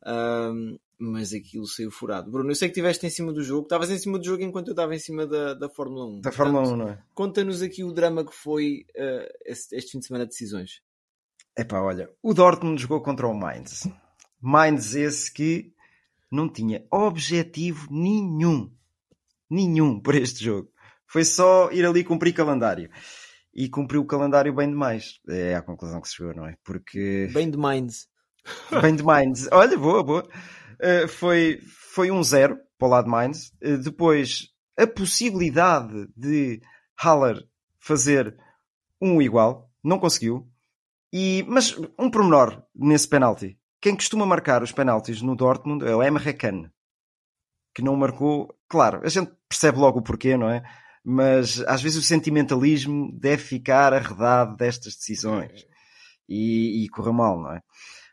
[0.07, 2.31] um, mas aquilo saiu furado.
[2.31, 4.69] Bruno, eu sei que estiveste em cima do jogo, estavas em cima do jogo enquanto
[4.69, 6.21] eu estava em cima da, da Fórmula 1.
[6.21, 7.03] Da Fórmula 1, não é?
[7.13, 10.81] Conta-nos aqui o drama que foi uh, este, este, fim de semana de decisões.
[11.57, 13.85] Epá, olha, o Dortmund jogou contra o Mainz.
[14.41, 15.73] Mainz esse que
[16.31, 18.71] não tinha objetivo nenhum.
[19.49, 20.71] Nenhum para este jogo.
[21.05, 22.89] Foi só ir ali cumprir calendário.
[23.59, 25.19] E cumpriu o calendário bem demais.
[25.27, 26.55] É a conclusão que se chegou, não é?
[26.63, 27.29] Porque.
[27.33, 28.07] Bem de Mainz.
[28.81, 29.49] Bem de Mainz.
[29.51, 30.29] Olha, boa, boa.
[30.75, 31.59] Uh, foi,
[31.93, 33.51] foi um zero para o lado de Mainz.
[33.61, 36.61] Uh, depois, a possibilidade de
[37.03, 37.43] Haller
[37.77, 38.33] fazer
[39.01, 39.69] um igual.
[39.83, 40.49] Não conseguiu.
[41.11, 43.59] E, mas um pormenor nesse penalti.
[43.81, 46.71] Quem costuma marcar os penaltis no Dortmund é o Emre Can.
[47.75, 48.57] Que não marcou.
[48.69, 50.63] Claro, a gente percebe logo o porquê, não é?
[51.03, 55.65] Mas às vezes o sentimentalismo deve ficar arredado destas decisões.
[56.27, 57.61] E, e correu mal, não é?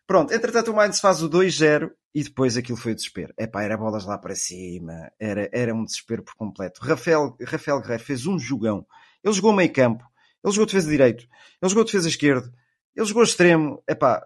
[0.06, 3.34] Pronto, entretanto o Mainz faz o 2-0 e depois aquilo foi o desespero.
[3.36, 6.80] Epá, era bolas lá para cima, era, era um desespero por completo.
[6.80, 8.86] Rafael, Rafael Guerreiro fez um jogão.
[9.22, 10.04] Ele jogou meio campo,
[10.42, 11.26] ele jogou defesa direito,
[11.60, 12.50] ele jogou defesa esquerdo,
[12.94, 13.82] ele jogou extremo.
[13.86, 14.24] Epá,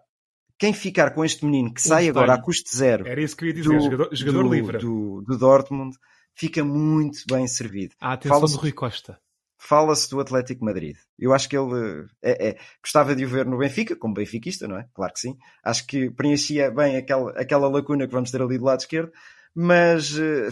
[0.59, 3.45] quem ficar com este menino que um sai agora a custo zero era isso que
[3.45, 5.97] eu ia dizer, do, jogador, jogador do, livre do, do, Dortmund
[6.41, 7.95] fica muito bem servido.
[8.01, 9.21] A atenção do Rui Costa
[9.59, 10.97] fala-se do Atlético Madrid.
[11.19, 14.79] Eu acho que ele é, é, gostava de o ver no Benfica, como benfiquista, não
[14.79, 14.89] é?
[14.95, 15.37] Claro que sim.
[15.63, 19.13] Acho que preenchia bem aquela, aquela lacuna que vamos ter ali do lado esquerdo,
[19.55, 20.49] mas uh,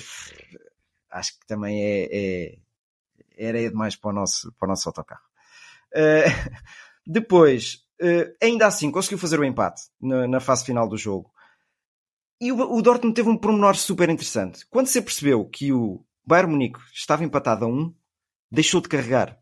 [1.11, 2.59] acho que também é, é,
[3.39, 5.25] era demais para o nosso, para o nosso autocarro.
[5.95, 6.61] Uh,
[7.07, 11.33] depois, uh, ainda assim, conseguiu fazer o empate na, na fase final do jogo.
[12.41, 14.67] E o, o Dortmund teve um pormenor super interessante.
[14.71, 17.95] Quando se percebeu que o Bayern Munique estava empatado a 1,
[18.51, 19.39] deixou de carregar.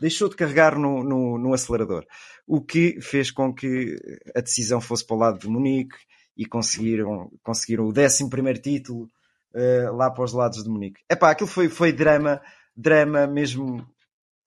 [0.00, 2.04] deixou de carregar no, no, no, acelerador,
[2.46, 3.96] o que fez com que
[4.34, 5.96] a decisão fosse para o lado de Munique
[6.36, 9.10] e conseguiram, conseguiram o 11 título
[9.54, 11.00] uh, lá para os lados de Munique.
[11.10, 12.40] Epá, aquilo foi, foi drama,
[12.76, 13.86] drama mesmo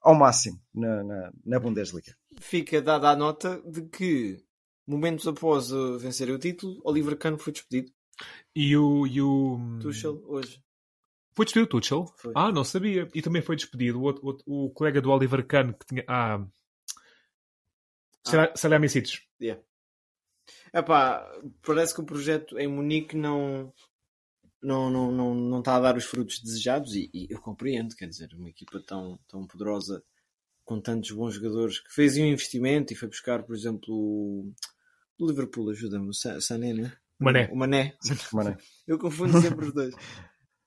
[0.01, 2.15] ao máximo na, na, na Bundesliga.
[2.39, 4.37] Fica dada a nota de que,
[4.89, 7.91] momentos após vencer o título, Oliver Kahn foi despedido.
[8.55, 9.07] E o.
[9.07, 9.79] E o...
[9.81, 10.61] Tuchel, hoje.
[11.33, 12.05] Foi despedido o Tuchel?
[12.17, 12.33] Foi.
[12.35, 13.09] Ah, não sabia.
[13.13, 14.09] E também foi despedido o,
[14.45, 16.03] o, o colega do Oliver Kahn que tinha.
[16.07, 16.45] Ah.
[18.27, 18.51] ah.
[18.55, 19.21] Salami Cites.
[19.41, 19.61] Yeah.
[20.73, 21.25] Epá,
[21.65, 23.73] parece que o projeto em Munique não,
[24.61, 28.07] não, não, não, não está a dar os frutos desejados e, e, eu compreendo, quer
[28.07, 30.03] dizer, uma equipa tão, tão poderosa
[30.65, 34.53] com tantos bons jogadores que fez um investimento e foi buscar, por exemplo, o,
[35.19, 36.93] o Liverpool, ajuda-me, o Sané, né?
[37.19, 37.49] Mané.
[37.51, 37.95] O Mané.
[38.33, 38.57] Mané.
[38.87, 39.93] Eu confundo sempre os dois.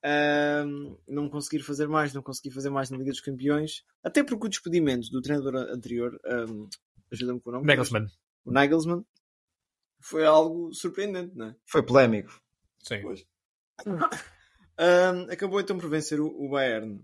[0.05, 4.47] Um, não conseguir fazer mais, não conseguir fazer mais na Liga dos Campeões, até porque
[4.47, 6.69] o despedimento do treinador anterior, um,
[7.13, 7.67] ajuda-me com o nome.
[7.67, 8.07] Nagelsmann.
[8.45, 9.05] O Nagelsmann
[10.01, 11.57] foi algo surpreendente, não é?
[11.65, 12.33] Foi polémico.
[12.81, 13.01] Sim.
[13.03, 13.25] Pois.
[13.87, 17.01] Um, acabou então por vencer o, o, Bayern.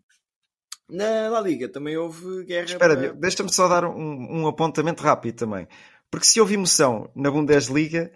[0.89, 2.65] Na La Liga também houve guerra.
[2.65, 3.13] Espera, para...
[3.13, 5.69] deixa-me só dar um, um apontamento rápido também.
[6.11, 8.11] Porque se houve emoção na Bundesliga,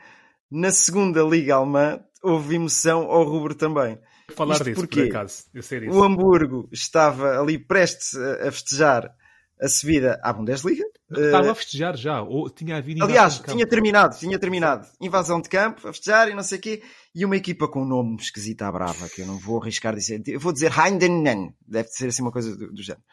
[0.50, 3.98] na segunda Liga Alemã houve emoção ao rubro também.
[4.35, 5.44] Falar Isto disso, porque por acaso.
[5.90, 9.14] O Hamburgo estava ali prestes a festejar
[9.61, 10.85] a subida à Bundesliga.
[11.11, 14.88] Estava a festejar já, ou tinha havido Aliás, tinha terminado, tinha terminado.
[15.00, 16.83] Invasão de campo, a festejar e não sei o quê.
[17.14, 20.22] E uma equipa com um nome esquisito à brava, que eu não vou arriscar dizer.
[20.26, 23.05] Eu vou dizer Heindenen, deve ser assim uma coisa do, do género.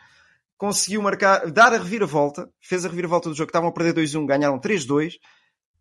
[0.60, 4.60] Conseguiu marcar, dar a reviravolta, fez a reviravolta do jogo, estavam a perder 2-1, ganharam
[4.60, 5.14] 3-2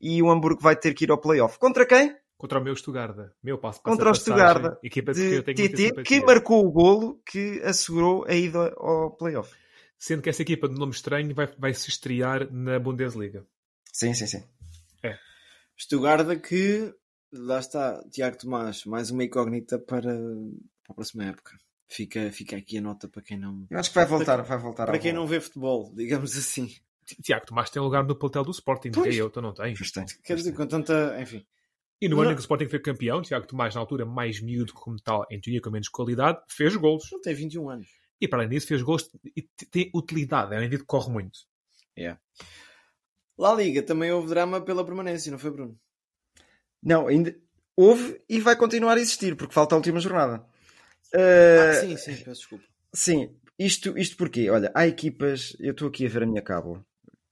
[0.01, 1.59] e o Hamburgo vai ter que ir ao playoff.
[1.59, 2.17] Contra quem?
[2.39, 3.17] Contra o meu Stuttgart.
[3.43, 4.79] Meu passo Contra o Stuttgart.
[4.83, 9.53] Equipa de, TT, que marcou o golo que assegurou a ida ao playoff
[9.99, 13.45] sendo que essa equipa de nome estranho vai, vai se estrear na Bundesliga.
[13.93, 14.45] Sim, sim, sim.
[15.03, 15.19] É.
[15.77, 16.95] Stuttgart que,
[17.33, 21.59] lá está, Tiago Tomás, mais uma incógnita para, para a próxima época.
[21.89, 23.67] Fica, fica aqui a nota para quem não.
[23.71, 24.87] Eu acho que vai voltar, para, vai voltar.
[24.87, 26.71] Para quem não vê futebol, digamos assim.
[27.23, 29.15] Tiago Tomás tem lugar no plantel do Sporting, pois.
[29.15, 29.79] que eu, tu não tens.
[30.23, 31.17] Quer dizer, com tanta.
[31.21, 31.47] Enfim.
[32.01, 34.73] E no ano em que o Sporting foi campeão, Tiago Tomás, na altura mais miúdo
[34.75, 37.11] como tal, em teoria com menos qualidade, fez golos.
[37.11, 37.89] Ele tem 21 anos.
[38.21, 40.55] E para além disso, fez gols e tem utilidade.
[40.55, 41.39] É um indivíduo que corre muito.
[41.97, 42.21] Yeah.
[43.37, 45.79] La Liga também houve drama pela permanência, não foi, Bruno?
[46.83, 47.35] Não, ainda
[47.77, 50.45] houve e vai continuar a existir, porque falta a última jornada.
[51.15, 51.71] Uh...
[51.71, 52.65] Ah, sim, sim, peço desculpa.
[52.93, 54.51] Sim, isto, isto porquê?
[54.51, 55.57] Olha, há equipas.
[55.59, 56.85] Eu estou aqui a ver a minha cabo.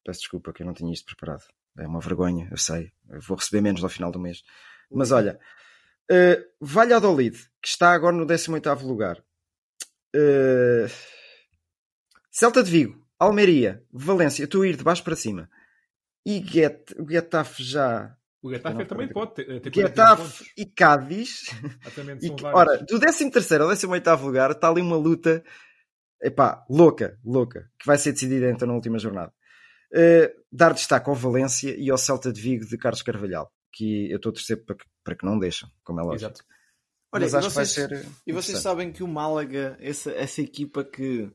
[0.04, 1.44] Peço desculpa que eu não tinha isto preparado.
[1.78, 2.92] É uma vergonha, eu sei.
[3.08, 4.42] Eu vou receber menos ao final do mês.
[4.90, 5.38] Mas olha,
[6.10, 9.22] uh, Valladolid, que está agora no 18 lugar,
[10.16, 10.88] Uh,
[12.30, 15.50] Celta de Vigo, Almeria, Valência, estou a ir de baixo para cima.
[16.24, 18.16] E Get, o Getafe já.
[18.46, 19.60] O Getafe também pode ter.
[19.60, 21.46] ter Getafe e Cádiz.
[22.22, 23.30] E, ora, do 13
[23.60, 25.42] ao 18 lugar está ali uma luta
[26.22, 29.32] epá, louca, louca, que vai ser decidida então na última jornada.
[29.92, 34.16] Uh, dar destaque ao Valência e ao Celta de Vigo de Carlos Carvalhal, que eu
[34.16, 36.24] estou a torcer para que, para que não deixam, como é lógico.
[36.24, 36.44] Exato.
[37.12, 38.08] Olha, Mas acho vocês, que vai ser.
[38.26, 41.30] E vocês sabem que o Málaga, essa, essa equipa que.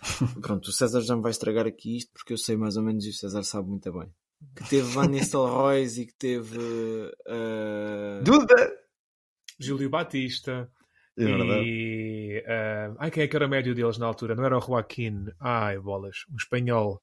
[0.42, 3.04] Pronto, o César já me vai estragar aqui isto porque eu sei mais ou menos
[3.06, 4.12] e o César sabe muito bem.
[4.54, 6.58] Que teve Van Nistelrooy e que teve.
[6.58, 8.22] Uh...
[8.22, 8.72] Duda!
[9.58, 10.70] Júlio Batista.
[11.18, 12.44] É e.
[12.46, 12.96] Uh...
[12.98, 14.34] Ai, quem é que era o médio deles na altura?
[14.34, 15.26] Não era o Joaquim.
[15.40, 16.24] Ai, bolas.
[16.30, 17.02] Um espanhol.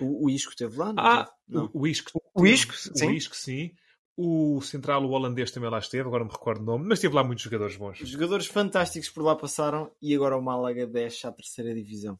[0.00, 0.92] O, o Isco teve lá?
[0.92, 1.70] Não ah, não.
[1.72, 2.20] O, o Isco.
[2.34, 3.06] O Isco, sim.
[3.06, 3.70] O Isco, sim.
[4.16, 7.14] O central, o holandês, também lá esteve, agora não me recordo o nome, mas teve
[7.14, 7.98] lá muitos jogadores bons.
[7.98, 12.18] Jogadores fantásticos por lá passaram e agora o Málaga desce à terceira divisão.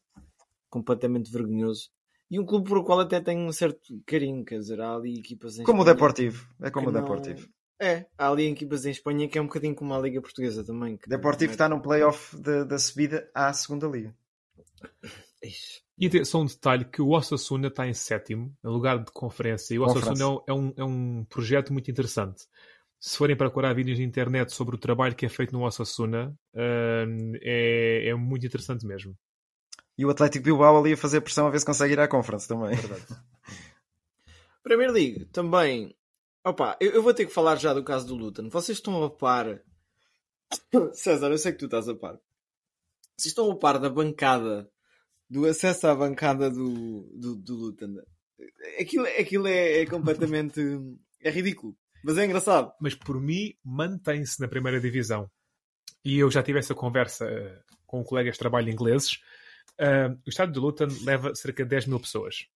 [0.70, 1.90] Completamente vergonhoso.
[2.32, 5.18] E um clube por o qual até tenho um certo carinho, quer dizer, há ali
[5.18, 7.40] equipas em Como Espanha, o Deportivo, é como o Deportivo.
[7.40, 7.86] Não...
[7.86, 10.96] É, há ali equipas em Espanha que é um bocadinho como a Liga Portuguesa também.
[10.96, 11.54] Que Deportivo é...
[11.54, 14.16] está no playoff da subida à segunda Liga.
[15.44, 15.82] Ixi.
[15.98, 19.74] E só um detalhe que o Osasuna está em sétimo, em lugar de conferência.
[19.74, 22.46] E o Osasuna é um, é um projeto muito interessante.
[22.98, 27.36] Se forem procurar vídeos na internet sobre o trabalho que é feito no Osasuna, uh,
[27.42, 29.14] é, é muito interessante mesmo.
[29.96, 32.48] E o Atlético Bilbao ali a fazer pressão a ver se consegue ir à conference
[32.48, 32.74] também.
[32.74, 33.06] Verdade.
[34.62, 35.94] Premier League, também.
[36.44, 38.48] Opa, eu, eu, vou ter que falar já do caso do Luton.
[38.48, 39.60] Vocês estão a par.
[40.92, 42.18] César, eu sei que tu estás a par.
[43.16, 44.70] Vocês estão a par da bancada
[45.28, 47.96] do acesso à bancada do, do, do Luton.
[48.80, 50.60] Aquilo, aquilo é, é completamente.
[51.20, 51.76] é ridículo.
[52.04, 52.72] Mas é engraçado.
[52.80, 55.30] Mas por mim, mantém-se na primeira divisão.
[56.04, 59.20] E eu já tive essa conversa eh, com colegas de trabalho ingleses.
[59.80, 62.46] Uh, o estádio de Luton leva cerca de 10 mil pessoas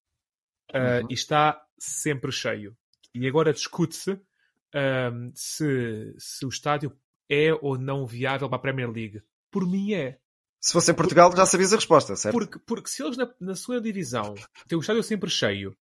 [0.73, 1.07] uh, Uhum.
[1.11, 2.77] e está sempre cheio.
[3.14, 6.97] E agora discute-se uh, se, se o estádio
[7.29, 9.23] é ou não viável para a Premier League.
[9.51, 10.19] Por mim é.
[10.61, 12.35] Se fosse em Portugal, já sabias a resposta, certo?
[12.35, 14.35] Porque, porque se eles na, na sua divisão
[14.69, 15.77] têm o estádio sempre cheio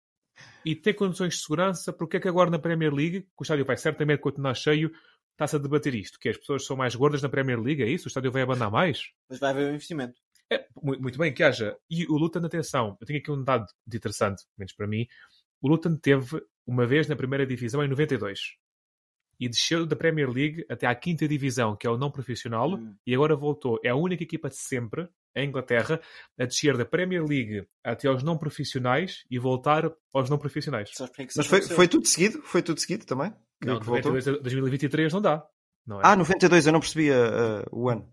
[0.63, 3.65] e têm condições de segurança, porque é que agora na Premier League, que o estádio
[3.65, 4.91] vai certamente continuar cheio,
[5.31, 6.19] está-se a debater isto?
[6.19, 8.05] Que as pessoas são mais gordas na Premier League, é isso?
[8.05, 9.11] O estádio vai abanar mais?
[9.29, 10.19] Mas vai haver um investimento.
[10.51, 11.75] É, mu- muito bem que haja.
[11.89, 15.08] E o Luton, atenção, eu tenho aqui um dado muito interessante, menos para mim.
[15.62, 18.39] O Luton teve uma vez na primeira divisão em 92
[19.39, 22.95] e desceu da Premier League até à quinta divisão, que é o não profissional, Hum.
[23.05, 23.79] e agora voltou.
[23.84, 25.99] É a única equipa de sempre, em Inglaterra,
[26.39, 30.89] a descer da Premier League até aos não profissionais e voltar aos não profissionais.
[31.19, 32.41] É que Mas foi, foi tudo seguido?
[32.43, 33.31] Foi tudo seguido também?
[33.60, 34.12] Que- Não, que voltou?
[34.13, 35.45] 92 a 2023 não dá.
[35.86, 36.03] Não é?
[36.05, 38.10] Ah, 92, eu não percebia uh, o ano.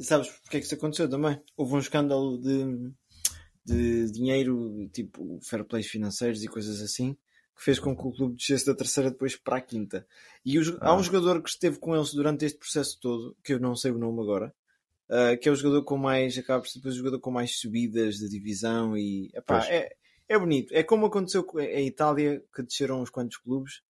[0.00, 1.40] Sabes porque é que isso aconteceu também?
[1.56, 2.92] Houve um escândalo de,
[3.64, 7.14] de dinheiro, tipo fair plays financeiros e coisas assim,
[7.56, 10.06] que fez com que o clube descesse da terceira depois para a quinta.
[10.44, 13.52] E o jo- há um jogador que esteve com eles durante este processo todo, que
[13.52, 14.54] eu não sei o nome agora,
[15.08, 17.58] ah, que é o jogador com mais, acaba por ser depois o jogador com mais
[17.58, 19.96] subidas de divisão e epá, é,
[20.28, 20.72] é bonito.
[20.72, 23.82] É como aconteceu em Itália, que desceram uns quantos clubes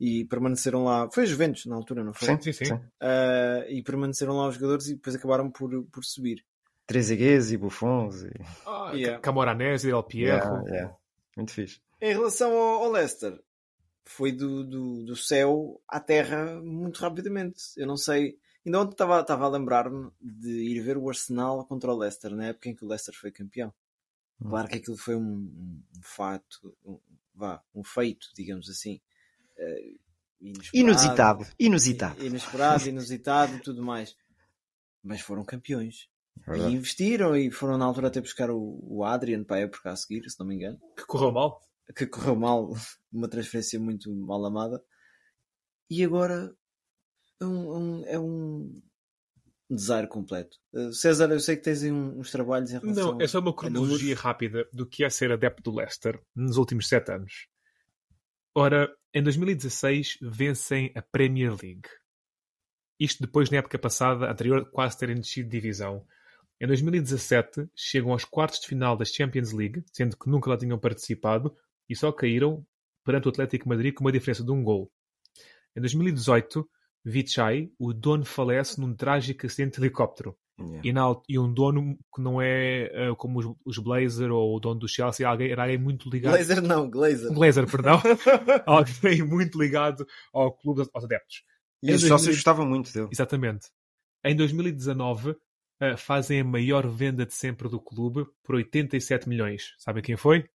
[0.00, 1.10] e permaneceram lá.
[1.10, 2.28] Foi a Juventus na altura, não foi?
[2.28, 2.64] Sim, sim, sim.
[2.64, 2.80] sim.
[2.98, 6.42] Ah, e permaneceram lá os jogadores e depois acabaram por, por subir.
[6.86, 8.22] Trezeguet e Buffons.
[8.22, 8.32] E...
[8.66, 9.20] Ah, Yeah.
[9.20, 10.64] Camoranesi, Del Pierro.
[10.64, 10.96] Yeah, yeah.
[11.36, 11.80] Muito fixe.
[12.00, 13.40] Em relação ao, ao Leicester,
[14.04, 17.62] foi do, do, do céu à terra muito rapidamente.
[17.76, 18.36] Eu não sei.
[18.66, 22.46] Ainda ontem estava, estava a lembrar-me de ir ver o Arsenal contra o Leicester, na
[22.46, 23.72] época em que o Leicester foi campeão.
[24.42, 26.98] Claro que aquilo foi um, um, um fato, um,
[27.34, 29.00] vá, um feito, digamos assim.
[29.60, 29.94] Eh,
[30.72, 31.46] Inusitado.
[31.58, 32.24] Inusitado.
[32.24, 34.16] Inesperado, inusitado e tudo mais.
[35.02, 36.08] Mas foram campeões.
[36.46, 36.72] Verdade.
[36.72, 39.96] E investiram e foram na altura até buscar o, o Adrian para a época a
[39.96, 41.60] seguir, se não me engano Que correu mal.
[41.94, 42.72] que correu mal,
[43.12, 44.82] uma transferência muito mal amada,
[45.90, 46.54] e agora
[47.40, 48.80] é um, um- é um
[49.68, 50.56] desaire completo.
[50.72, 53.54] Uh, César, eu sei que tens um- uns trabalhos em relação Não, é só uma
[53.54, 57.48] cronologia rápida do que é ser adepto do Leicester nos últimos sete anos.
[58.54, 61.88] Ora, em 2016 vencem a Premier League.
[62.98, 66.06] Isto depois, na época passada, anterior, quase terem descido de divisão.
[66.60, 70.78] Em 2017 chegam aos quartos de final da Champions League, sendo que nunca lá tinham
[70.78, 71.56] participado,
[71.88, 72.64] e só caíram
[73.04, 74.92] perante o Atlético Madrid com uma diferença de um gol.
[75.74, 76.68] Em 2018,
[77.04, 80.38] Vichai, o dono falece num trágico acidente de helicóptero.
[80.60, 80.80] Yeah.
[80.84, 84.60] E, na e um dono que não é eh, como os, os Blazer ou o
[84.60, 86.32] dono do Chelsea, alguém, era alguém muito ligado.
[86.32, 87.32] Glazer não, Glazer.
[87.32, 88.00] Glazer, perdão.
[88.66, 91.42] alguém muito ligado ao clube, aos adeptos.
[91.82, 93.08] E Em os 2000 sócios gostavam muito dele.
[93.10, 93.68] Exatamente.
[94.24, 95.34] Em 2019,
[95.80, 99.74] eh, fazem a maior venda de sempre do clube por 87 milhões.
[99.78, 100.48] Sabem quem foi?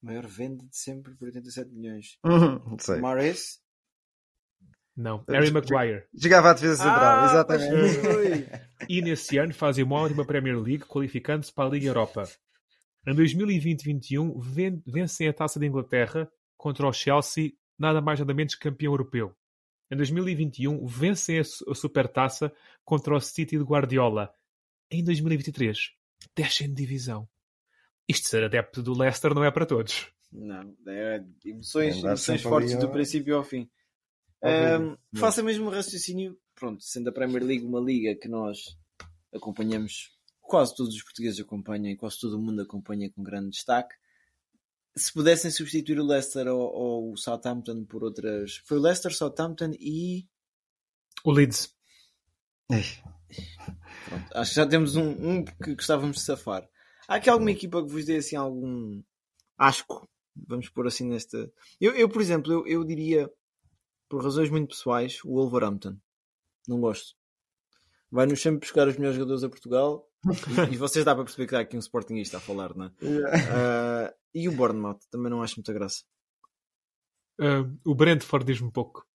[0.00, 2.18] Maior venda de sempre por 87 milhões.
[2.24, 3.00] Uhum, não sei.
[3.00, 3.60] Mares?
[5.00, 5.24] Não.
[5.28, 6.02] Harry Maguire.
[6.12, 8.68] Jogava a defesa central, Ah, exatamente.
[8.88, 12.24] E nesse ano fazem uma ótima Premier League, qualificando-se para a Liga Europa.
[13.06, 18.54] Em 2020-21, ven- vencem a Taça de Inglaterra contra o Chelsea, nada mais nada menos
[18.54, 19.34] que campeão europeu.
[19.90, 22.52] Em 2021, vencem a, su- a Supertaça
[22.84, 24.30] contra o City de Guardiola.
[24.90, 25.78] Em 2023,
[26.36, 27.28] descem de divisão.
[28.08, 30.08] Isto ser adepto do Leicester não é para todos.
[30.32, 33.68] Não, é emoções, emoções fortes do princípio ao fim.
[34.78, 34.98] Vivo.
[35.16, 38.76] faça mesmo um raciocínio, pronto, sendo a Premier League uma liga que nós
[39.34, 43.94] acompanhamos, quase todos os portugueses acompanham e quase todo o mundo acompanha com grande destaque.
[44.96, 48.56] Se pudessem substituir o Leicester ou, ou o Southampton por outras.
[48.66, 50.26] Foi o Leicester, Southampton e.
[51.24, 51.72] O Leeds.
[54.08, 56.68] Pronto, acho que já temos um, um que gostávamos de safar.
[57.06, 59.02] Há aqui alguma equipa que vos dê assim algum
[59.56, 60.08] asco?
[60.46, 61.50] Vamos pôr assim nesta.
[61.80, 63.30] Eu, eu por exemplo, eu, eu diria,
[64.08, 65.96] por razões muito pessoais, o Wolverhampton.
[66.66, 67.16] Não gosto.
[68.10, 70.08] Vai-nos sempre buscar os melhores jogadores a Portugal
[70.70, 72.92] e, e vocês dá para perceber que há aqui um Sportingista a falar, não é?
[73.52, 76.04] Ah, e o Bournemouth também não acho muita graça.
[77.40, 79.06] Ah, o Brentford diz-me pouco.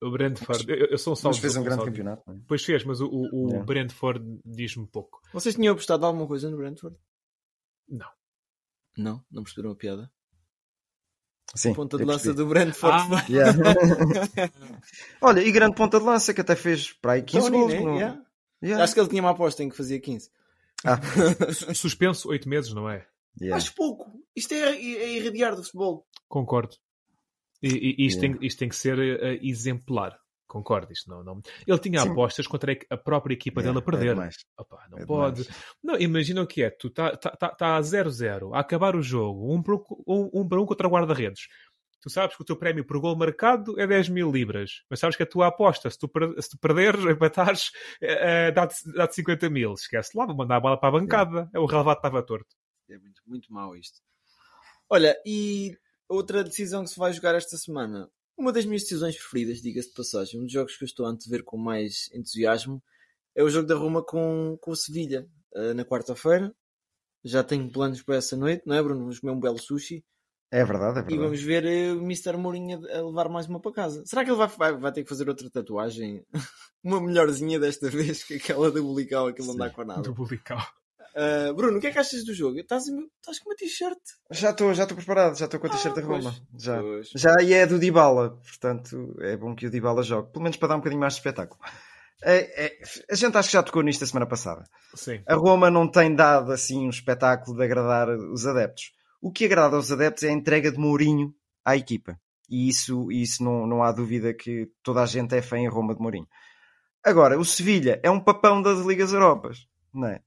[0.00, 0.70] O Brentford.
[0.70, 1.40] Eu, eu sou um mas salvo.
[1.40, 1.90] fez um grande salvo.
[1.90, 2.22] campeonato.
[2.26, 2.40] não é?
[2.46, 3.64] Pois fez, mas o, o.
[3.64, 5.20] Brentford diz-me pouco.
[5.32, 6.96] Vocês tinham apostado alguma coisa no Brentford?
[7.88, 8.10] Não.
[8.96, 9.24] Não?
[9.30, 10.12] Não perceberam a piada?
[11.54, 13.14] Sim, Ponta de lança do Brentford.
[13.14, 13.52] Ah, Yeah.
[15.20, 17.72] Olha, e grande ponta de lança que até fez para aí 15 Tony, gols.
[17.72, 17.80] né?
[17.80, 18.22] no- Yeah.
[18.62, 18.84] Yeah.
[18.84, 20.30] Acho que ele tinha uma aposta em que fazia 15.
[20.84, 20.98] Ah,
[21.74, 23.06] suspenso oito meses, não é?
[23.40, 23.56] yeah.
[23.56, 24.10] Acho pouco.
[24.34, 26.06] Isto é, é irradiar do futebol.
[26.28, 26.74] Concordo.
[27.62, 27.68] E,
[28.02, 28.38] e isto, Yeah.
[28.38, 30.18] tem, isto tem que ser eh, exemplar.
[30.54, 30.92] Concordo.
[30.92, 31.42] Isto não, não...
[31.66, 32.10] Ele tinha Sim.
[32.10, 34.16] apostas contra a própria equipa é, dele a perder.
[34.16, 34.28] É
[34.58, 35.42] Opa, não é pode.
[35.42, 35.64] Demais.
[35.82, 36.70] Não, imagina o que é.
[36.70, 40.30] Tu está tá, tá, tá a 0-0, a acabar o jogo, um para um, um,
[40.40, 41.48] um contra o guarda-redes.
[42.00, 45.16] Tu sabes que o teu prémio por gol marcado é 10 mil libras, mas sabes
[45.16, 49.72] que a tua aposta, se tu, se tu perderes, empatares, é, dá-te dá 50 mil.
[49.72, 51.50] Esquece lá, vou mandar a bola para a bancada.
[51.54, 51.58] É.
[51.58, 52.54] O relevado estava torto.
[52.90, 54.00] É muito, muito mau isto.
[54.90, 55.74] Olha, e
[56.06, 58.08] outra decisão que se vai jogar esta semana.
[58.36, 61.10] Uma das minhas decisões preferidas, diga-se de passagem, um dos jogos que eu estou a
[61.10, 62.82] antever com mais entusiasmo,
[63.34, 66.54] é o jogo da Roma com, com o Sevilha, uh, na quarta-feira.
[67.24, 69.00] Já tenho planos para essa noite, não é, Bruno?
[69.00, 70.04] Vamos comer um belo sushi.
[70.50, 71.14] É verdade, é verdade.
[71.14, 72.36] E vamos ver uh, o Mr.
[72.36, 74.04] Mourinho a levar mais uma para casa.
[74.04, 76.24] Será que ele vai, vai, vai ter que fazer outra tatuagem?
[76.82, 80.02] uma melhorzinha desta vez que aquela do Bulical, aquilo não dá com nada.
[80.02, 80.64] Do Bulical.
[81.14, 82.58] Uh, Bruno, o que é que achas do jogo?
[82.58, 83.98] Estás, estás com uma t-shirt?
[84.32, 86.34] Já estou, já estou preparado, já estou com a t-shirt ah, da Roma.
[86.58, 86.80] Já.
[86.80, 87.10] Pois.
[87.14, 90.68] já e é do Dybala, portanto é bom que o Dybala jogue, pelo menos para
[90.68, 91.60] dar um bocadinho mais de espetáculo.
[92.24, 92.78] É, é,
[93.10, 94.64] a gente acho que já tocou nisto a semana passada.
[94.94, 95.22] Sim.
[95.26, 98.92] A Roma não tem dado assim um espetáculo de agradar os adeptos.
[99.20, 101.34] O que agrada aos adeptos é a entrega de Mourinho
[101.64, 102.18] à equipa.
[102.48, 105.94] E isso, isso não, não há dúvida que toda a gente é fã em Roma
[105.94, 106.28] de Mourinho.
[107.04, 110.20] Agora, o Sevilha é um papão das Ligas Europas, não é?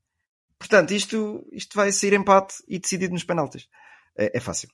[0.60, 3.68] Portanto, isto, isto vai sair empate e decidido nos penaltis.
[4.18, 4.70] É, é fácil.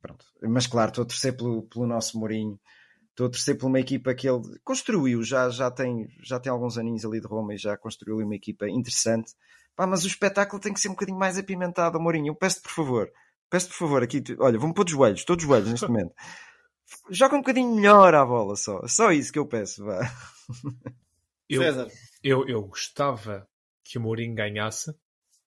[0.00, 0.24] Pronto.
[0.42, 2.58] Mas claro, estou a torcer pelo, pelo nosso Mourinho.
[3.10, 6.76] Estou a torcer por uma equipa que ele construiu, já, já, tem, já tem alguns
[6.76, 9.32] aninhos ali de Roma e já construiu uma equipa interessante.
[9.74, 12.28] Pá, mas o espetáculo tem que ser um bocadinho mais apimentado, Mourinho.
[12.28, 13.10] Eu peço-te, por favor,
[13.48, 16.12] Peço por favor, aqui, olha, vou-me pôr de joelhos, estou de joelhos neste momento.
[17.10, 18.86] Joga um bocadinho melhor à bola só.
[18.86, 20.00] Só isso que eu peço, vá.
[21.48, 21.88] Eu, César.
[22.22, 23.48] Eu, eu gostava
[23.84, 24.92] que o Mourinho ganhasse,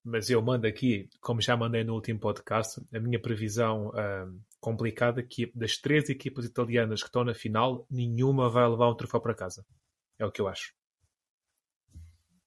[0.04, 3.92] mas eu mando aqui, como já mandei no último podcast, a minha previsão
[4.60, 9.22] complicada que das três equipas italianas que estão na final, nenhuma vai levar um troféu
[9.22, 9.66] para casa.
[10.18, 10.74] É o que eu acho.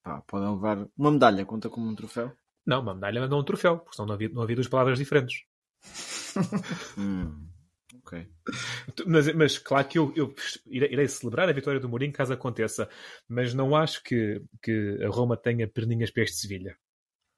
[0.03, 2.33] Pá, podem levar uma medalha, conta como um troféu?
[2.67, 5.45] Não, uma medalha não um troféu, porque senão não havia, não havia duas palavras diferentes.
[6.99, 7.49] hum,
[7.95, 8.29] ok.
[9.07, 10.35] Mas, mas claro que eu, eu
[10.67, 12.89] irei, irei, celebrar a vitória do Mourinho caso aconteça,
[13.29, 16.77] mas não acho que, que a Roma tenha perninhas para este Sevilha.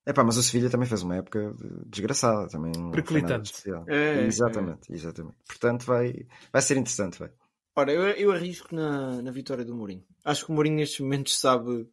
[0.07, 1.55] É pá, mas o Sevilha também fez uma época
[1.87, 2.73] desgraçada, também.
[2.91, 3.53] Perclitante.
[3.87, 4.95] É, exatamente, é.
[4.95, 5.37] exatamente.
[5.47, 7.19] Portanto, vai, vai ser interessante.
[7.19, 7.31] Vai.
[7.77, 10.05] Ora, eu, eu arrisco na, na vitória do Mourinho.
[10.25, 11.89] Acho que o Mourinho nestes momentos sabe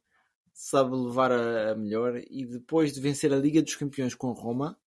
[0.54, 4.78] sabe levar a, a melhor e depois de vencer a Liga dos Campeões com Roma,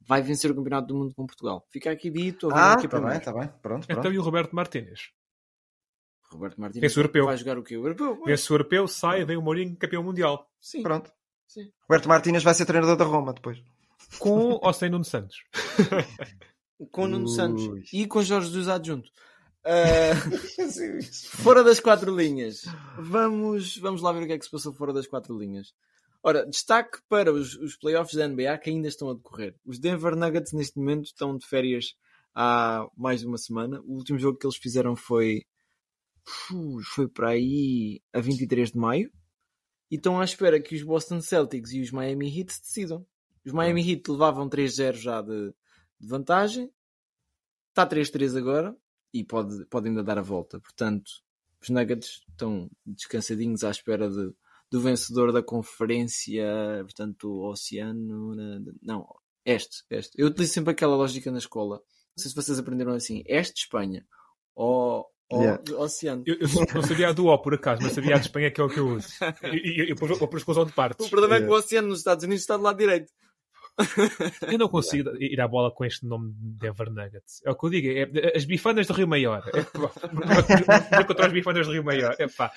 [0.00, 1.66] vai vencer o Campeonato do Mundo com Portugal.
[1.70, 2.48] Fica aqui dito.
[2.52, 3.48] Ah, está bem, está bem.
[3.60, 3.86] Pronto, pronto.
[3.90, 5.10] Então e o Roberto Martínez?
[6.30, 7.24] Roberto Martínez europeu.
[7.26, 7.76] vai jogar o quê?
[7.76, 8.22] O europeu.
[8.26, 10.48] Esse europeu sai, vem o Mourinho campeão mundial.
[10.60, 10.82] Sim.
[10.82, 11.12] Pronto.
[11.50, 11.68] Sim.
[11.82, 13.60] Roberto Martínez vai ser treinador da Roma depois.
[14.20, 15.36] Com ou sem Nuno Santos?
[16.92, 19.10] com Nuno Santos e com Jorge Jesus adjunto.
[19.66, 21.10] Uh,
[21.42, 22.62] fora das quatro linhas.
[22.96, 25.74] Vamos, vamos lá ver o que é que se passou fora das quatro linhas.
[26.22, 29.56] Ora, destaque para os, os playoffs da NBA que ainda estão a decorrer.
[29.66, 31.96] Os Denver Nuggets neste momento estão de férias
[32.32, 33.80] há mais de uma semana.
[33.80, 35.44] O último jogo que eles fizeram foi
[36.94, 39.10] foi para aí a 23 de maio.
[39.90, 43.06] E estão à espera que os Boston Celtics e os Miami Heat se decidam.
[43.44, 45.52] Os Miami Heat levavam 3-0 já de,
[45.98, 46.70] de vantagem.
[47.70, 48.76] Está 3-3 agora
[49.12, 50.60] e pode, pode ainda dar a volta.
[50.60, 51.10] Portanto,
[51.60, 54.32] os Nuggets estão descansadinhos à espera de,
[54.70, 56.44] do vencedor da conferência,
[56.82, 58.34] portanto, o Oceano.
[58.80, 59.06] Não,
[59.44, 60.12] este, este.
[60.16, 61.76] Eu utilizo sempre aquela lógica na escola.
[61.76, 64.06] Não sei se vocês aprenderam assim: este Espanha
[64.54, 65.62] ou yeah.
[65.76, 66.22] Oceano.
[66.26, 68.60] Eu, eu, não sabia a do O por acaso, mas sabia a de Espanha que
[68.60, 69.08] é o que eu uso.
[69.44, 71.06] E eu, eu, eu, pus exclusão de partes.
[71.06, 73.12] O problema é que o Oceano nos Estados Unidos está do lado direito.
[74.50, 77.42] Eu não consigo ir à bola com este nome de Denver Nuggets.
[77.44, 77.88] É o que eu digo.
[77.88, 79.42] É, as bifanas do Rio Maior.
[79.54, 79.64] É,
[81.04, 82.14] contra as bifanas do Rio Maior.
[82.18, 82.52] É pá.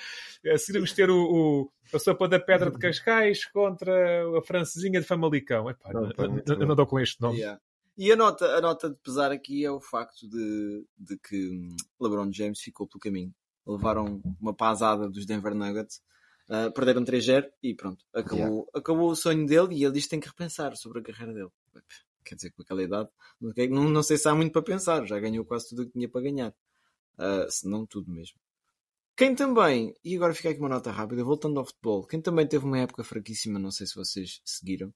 [0.54, 5.08] Assim vamos ter o, o, a sopa da pedra de Cascais contra a francesinha de
[5.08, 5.70] Famalicão.
[5.70, 7.40] É pá, não, não, não, não dou com este nome.
[7.40, 7.60] Yeah.
[7.98, 11.76] E a nota, a nota de pesar aqui é o facto de, de que hum,
[12.02, 13.34] LeBron James ficou pelo caminho.
[13.66, 16.02] Levaram uma pasada dos Denver Nuggets
[16.50, 18.72] Uh, perderam 3-0 e pronto, acabou, yeah.
[18.76, 21.50] acabou o sonho dele e ele diz que tem que repensar sobre a carreira dele.
[22.24, 23.10] Quer dizer, com aquela idade,
[23.70, 26.10] não, não sei se há muito para pensar, já ganhou quase tudo o que tinha
[26.10, 26.54] para ganhar,
[27.18, 28.38] uh, se não tudo mesmo.
[29.16, 32.66] Quem também, e agora fica aqui uma nota rápida, voltando ao futebol, quem também teve
[32.66, 34.94] uma época fraquíssima, não sei se vocês seguiram,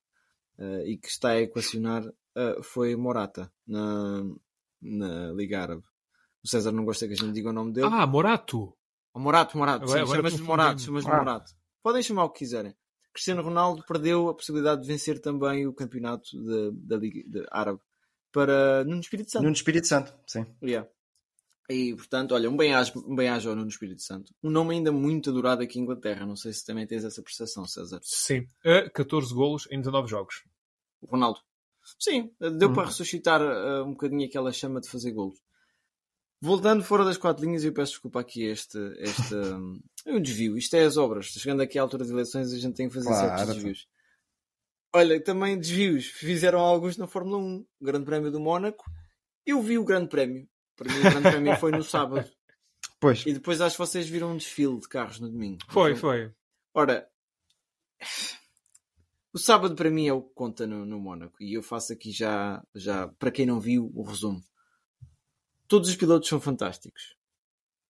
[0.57, 2.03] uh, e que está a equacionar,
[2.37, 4.23] uh, foi Morata, na,
[4.81, 5.83] na Liga Árabe.
[6.43, 7.89] O César não gosta que a gente diga o nome dele.
[7.91, 8.73] Ah, Morato!
[9.15, 11.17] Morato, Morato, agora, sim, chama-se Morato, chama ah.
[11.17, 11.51] Morato.
[11.81, 12.75] Podem chamar o que quiserem.
[13.11, 16.29] Cristiano Ronaldo perdeu a possibilidade de vencer também o campeonato
[16.71, 17.79] da Liga Árabe
[18.31, 19.41] para Nuno Espírito Santo.
[19.41, 20.45] Nuno Espírito Santo, sim.
[20.61, 20.87] Yeah.
[21.69, 24.33] E, portanto, olha, um bem-aja um bem ao Nuno Espírito Santo.
[24.41, 26.25] Um nome ainda muito adorado aqui em Inglaterra.
[26.25, 27.99] Não sei se também tens essa percepção, César.
[28.03, 28.47] Sim.
[28.63, 30.43] Uh, 14 golos em 19 jogos.
[31.01, 31.39] O Ronaldo.
[31.99, 32.73] Sim, deu hum.
[32.73, 35.39] para ressuscitar uh, um bocadinho aquela chama de fazer golos.
[36.39, 39.33] Voltando fora das quatro linhas, eu peço desculpa aqui este, este
[40.05, 40.57] um, desvio.
[40.57, 41.27] Isto é as obras.
[41.27, 43.37] Chegando aqui à altura de eleições, a gente tem que fazer claro.
[43.37, 43.87] certos desvios.
[44.93, 46.05] Olha, também desvios.
[46.05, 47.65] Fizeram alguns na Fórmula 1.
[47.79, 48.85] O Grande Prémio do Mónaco.
[49.45, 50.47] Eu vi o Grande Prémio.
[50.75, 52.29] Para mim, o Grande Prémio foi no sábado.
[52.99, 53.23] Pois.
[53.27, 55.59] E depois acho que vocês viram um desfile de carros no domingo.
[55.69, 56.31] Foi, foi.
[56.73, 57.07] Ora,
[59.37, 61.35] o sábado para mim é o que conta no, no Mónaco.
[61.39, 64.41] E eu faço aqui já, já, para quem não viu, o resumo.
[65.67, 67.15] Todos os pilotos são fantásticos.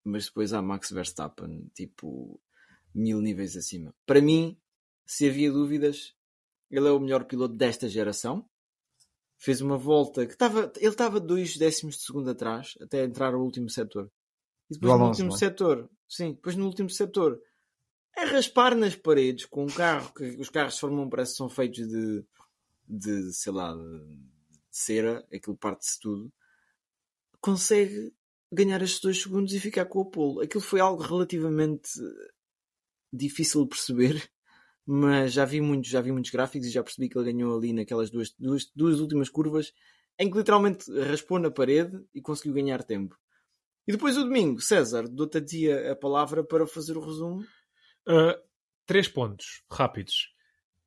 [0.03, 2.37] Mas depois há Max Verstappen, tipo,
[2.93, 3.95] mil níveis acima.
[4.05, 4.59] Para mim,
[5.05, 6.13] se havia dúvidas,
[6.69, 8.45] ele é o melhor piloto desta geração.
[9.37, 10.69] Fez uma volta que estava.
[10.75, 14.11] Ele estava dois décimos de segundo atrás até entrar o último setor.
[14.69, 15.37] E depois no último é?
[15.37, 17.39] setor, sim, depois no último setor,
[18.17, 21.37] a raspar nas paredes com um carro que os carros de Fórmula 1 parece que
[21.37, 22.25] são feitos de,
[22.87, 24.27] de sei lá, de,
[24.71, 26.33] cera, aquilo parte-se tudo,
[27.39, 28.11] consegue
[28.51, 30.41] ganhar estes dois segundos e ficar com o polo.
[30.41, 31.89] Aquilo foi algo relativamente
[33.13, 34.29] difícil de perceber,
[34.85, 37.71] mas já vi muitos, já vi muitos gráficos e já percebi que ele ganhou ali
[37.71, 39.73] naquelas duas, duas, duas últimas curvas
[40.19, 43.15] em que literalmente raspou na parede e conseguiu ganhar tempo.
[43.87, 45.37] E depois o domingo, César, dou-te
[45.69, 47.45] a a palavra para fazer o resumo
[48.07, 48.39] Uh,
[48.85, 50.33] três pontos rápidos.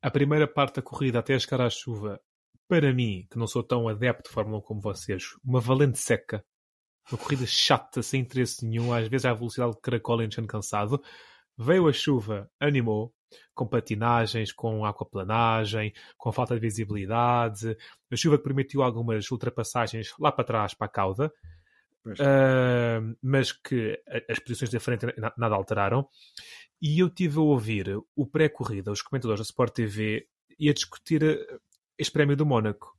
[0.01, 2.19] A primeira parte da corrida até chegar à chuva,
[2.67, 6.43] para mim, que não sou tão adepto de Fórmula 1 como vocês, uma valente seca.
[7.11, 11.01] Uma corrida chata, sem interesse nenhum, às vezes à velocidade de caracol enchendo cansado.
[11.57, 13.13] Veio a chuva, animou,
[13.53, 17.77] com patinagens, com aquaplanagem, com falta de visibilidade.
[18.11, 21.31] A chuva que permitiu algumas ultrapassagens lá para trás, para a cauda.
[22.03, 25.05] Uh, mas que as posições da frente
[25.37, 26.07] nada alteraram.
[26.81, 30.27] E eu tive a ouvir o pré-corrida, os comentadores da Sport TV,
[30.57, 31.59] e a discutir eh,
[31.97, 32.97] este prémio do Mónaco.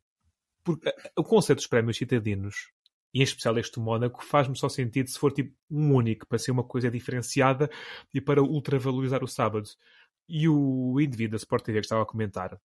[0.64, 2.70] Porque eh, o conceito dos prémios citadinos,
[3.12, 6.38] e em especial este do Mónaco, faz-me só sentido se for tipo um único, para
[6.38, 7.68] ser uma coisa diferenciada
[8.14, 9.68] e para ultravalorizar o sábado.
[10.28, 12.56] E o indivíduo da Sport TV que estava a comentar,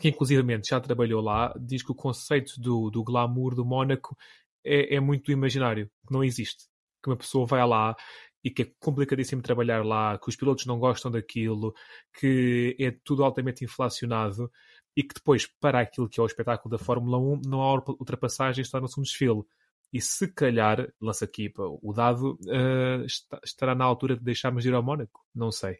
[0.00, 4.16] que inclusivamente já trabalhou lá, diz que o conceito do, do glamour do Mónaco
[4.64, 6.64] é, é muito imaginário, que não existe.
[7.02, 7.94] Que uma pessoa vai lá
[8.42, 11.74] e que é complicadíssimo trabalhar lá, que os pilotos não gostam daquilo,
[12.18, 14.50] que é tudo altamente inflacionado
[14.96, 18.70] e que depois, para aquilo que é o espetáculo da Fórmula 1, não há ultrapassagens,
[18.70, 19.44] torna-se um desfile.
[19.92, 23.06] E se calhar, lança aqui o dado, uh,
[23.44, 25.24] estará na altura de deixarmos ir ao Mónaco?
[25.34, 25.78] Não sei.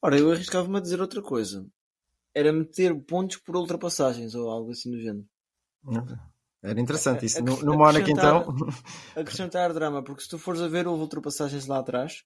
[0.00, 1.66] Ora, eu arriscava-me a dizer outra coisa.
[2.34, 5.26] Era meter pontos por ultrapassagens ou algo assim do género.
[6.62, 7.42] Era interessante isso.
[7.42, 8.54] No, no Mónaco, então.
[9.16, 12.22] Acrescentar drama, porque se tu fores a ver, houve ultrapassagens lá atrás,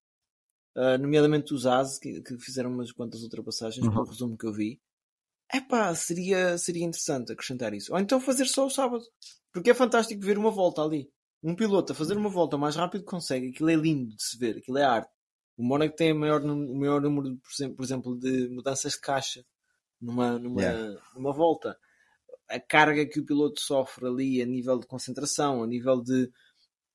[0.77, 3.93] uh, nomeadamente os AS, que, que, fizeram umas quantas ultrapassagens, uhum.
[3.93, 4.79] pelo resumo que eu vi.
[5.51, 7.93] É pá, seria, seria interessante acrescentar isso.
[7.95, 9.05] Ou então fazer só o sábado.
[9.53, 11.09] Porque é fantástico ver uma volta ali.
[11.43, 13.49] Um piloto a fazer uma volta o mais rápido que consegue.
[13.49, 15.11] Aquilo é lindo de se ver, aquilo é arte.
[15.57, 17.39] O Mónaco tem o maior, o maior número,
[17.75, 19.43] por exemplo, de mudanças de caixa
[20.01, 21.01] numa, numa, yeah.
[21.15, 21.79] numa volta
[22.49, 26.31] a carga que o piloto sofre ali a nível de concentração, a nível de,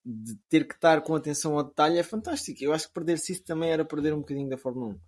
[0.05, 2.63] de ter que estar com atenção ao detalhe é fantástico.
[2.63, 4.99] Eu acho que perder-se isso também era perder um bocadinho da Fórmula 1.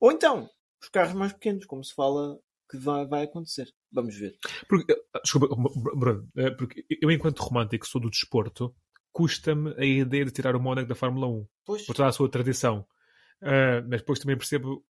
[0.00, 0.48] Ou então,
[0.82, 2.38] os carros mais pequenos, como se fala
[2.70, 3.68] que vai, vai acontecer.
[3.92, 4.38] Vamos ver.
[4.68, 5.48] Porque, eh, desculpa,
[5.94, 8.74] Bruno, eh, porque eu, enquanto romântico, sou do desporto,
[9.12, 11.84] custa-me a ideia de tirar o Mónaco da Fórmula 1 pois.
[11.84, 12.86] por toda a sua tradição.
[13.42, 14.84] Uh, mas depois também percebo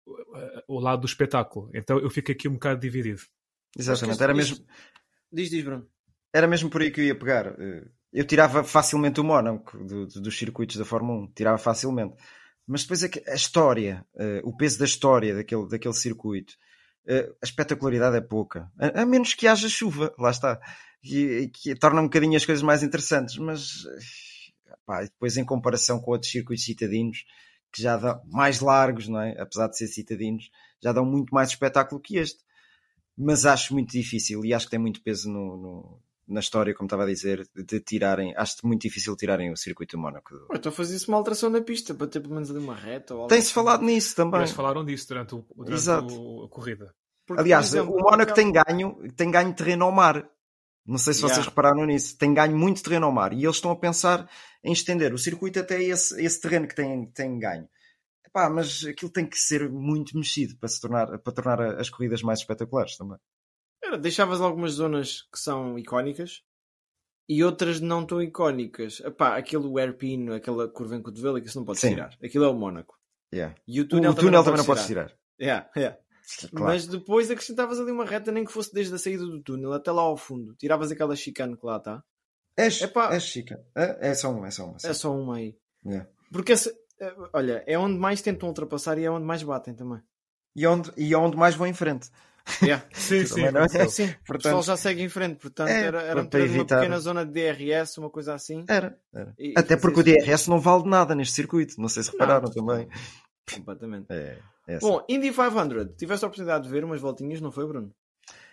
[0.66, 1.70] o lado do espetáculo.
[1.72, 3.22] Então eu fico aqui um bocado dividido.
[3.78, 4.64] Exatamente, era mesmo.
[5.32, 5.86] Diz, diz, Bruno.
[6.32, 7.46] Era mesmo por aí que eu ia pegar.
[7.46, 12.14] Eh, eu tirava facilmente o Mónaco do, do, dos circuitos da Fórmula 1, tirava facilmente.
[12.66, 16.54] Mas depois a história, eh, o peso da história daquele, daquele circuito,
[17.06, 18.70] eh, a espetacularidade é pouca.
[18.78, 20.60] A, menos que haja chuva, lá está.
[21.02, 23.36] Que, que torna um bocadinho as coisas mais interessantes.
[23.38, 23.84] Mas
[24.84, 27.24] pá, depois, em comparação com outros circuitos citadinos,
[27.72, 29.40] que já dão mais largos, não é?
[29.40, 30.50] apesar de ser citadinos,
[30.82, 32.40] já dão muito mais espetáculo que este
[33.20, 36.86] mas acho muito difícil e acho que tem muito peso no, no, na história, como
[36.86, 38.32] estava a dizer, de tirarem.
[38.34, 40.34] Acho muito difícil tirarem o circuito do Mónaco.
[40.54, 43.14] Então fazia-se uma alteração na pista para ter pelo menos ali uma reta.
[43.28, 43.52] Tem-se assim.
[43.52, 44.40] falado nisso também.
[44.40, 46.44] Eles falaram disso durante, o, durante Exato.
[46.44, 46.94] a corrida.
[47.26, 50.26] Porque, Aliás, exemplo, o Mónaco tem ganho, tem ganho terreno ao mar.
[50.86, 51.34] Não sei se yeah.
[51.34, 52.16] vocês repararam nisso.
[52.16, 53.34] Tem ganho muito terreno ao mar.
[53.34, 54.28] E eles estão a pensar
[54.64, 57.68] em estender o circuito até esse, esse terreno que tem, tem ganho.
[58.30, 62.22] Epá, mas aquilo tem que ser muito mexido para, se tornar, para tornar as corridas
[62.22, 63.18] mais espetaculares também.
[63.82, 66.42] Era, deixavas algumas zonas que são icónicas
[67.28, 69.00] E outras não tão icónicas.
[69.00, 72.16] Epá, aquele airpin, aquela curva em cotovelo, que isso não pode tirar.
[72.22, 72.98] Aquilo é o Mónaco.
[73.32, 73.54] Yeah.
[73.66, 75.16] E o O túnel, túnel, também não podes tirar.
[75.40, 75.98] Yeah, yeah.
[76.50, 76.66] Claro.
[76.66, 79.90] Mas depois acrescentavas ali uma reta, nem que fosse desde a saída do túnel até
[79.90, 80.54] lá ao fundo.
[80.54, 82.02] Tiravas aquela chicane que lá está.
[82.56, 83.14] É, Epá.
[83.14, 83.64] é chica.
[83.76, 84.76] É, é só uma, é só uma.
[84.82, 85.56] É só uma aí.
[85.84, 86.08] Yeah.
[86.32, 86.72] Porque, essa,
[87.32, 90.00] olha, é onde mais tentam ultrapassar e é onde mais batem também.
[90.54, 92.10] E, onde, e onde mais vão em frente.
[92.62, 92.84] Yeah.
[92.92, 93.50] Sim, sim.
[93.50, 93.68] Não é?
[93.88, 95.36] Sim, o Portanto- pessoal já segue em frente.
[95.36, 98.64] Portanto, É, era, era para uma pequena zona de DRS, uma coisa assim.
[98.68, 98.98] Era.
[99.14, 99.34] era.
[99.38, 101.80] E- Até porque o DRS não vale nada neste circuito.
[101.80, 102.52] Não sei se repararam Não.
[102.52, 102.88] também.
[103.54, 104.06] Completamente.
[104.10, 104.86] É, é assim.
[104.86, 105.96] Bom, Indy 500.
[105.96, 107.92] Tiveste a oportunidade de ver umas voltinhas, não foi, Bruno?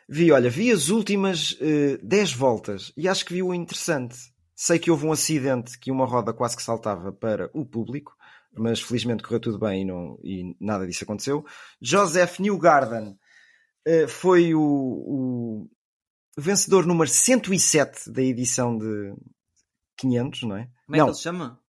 [0.10, 4.18] Vi, olha, vi as últimas eh, 10 voltas e acho que vi o interessante.
[4.56, 8.16] Sei que houve um acidente que uma roda quase que saltava para o público,
[8.60, 11.46] mas felizmente correu tudo bem e, não, e nada disso aconteceu.
[11.82, 13.18] Joseph Newgarden
[13.86, 15.70] eh, foi o, o
[16.38, 19.14] vencedor número 107 da edição de
[19.98, 20.70] 500, não é?
[20.86, 21.60] Como é não, que ele se chama?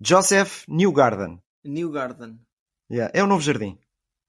[0.00, 1.40] Joseph Newgarden.
[1.64, 2.38] New Garden.
[2.90, 3.78] Yeah, é o novo jardim.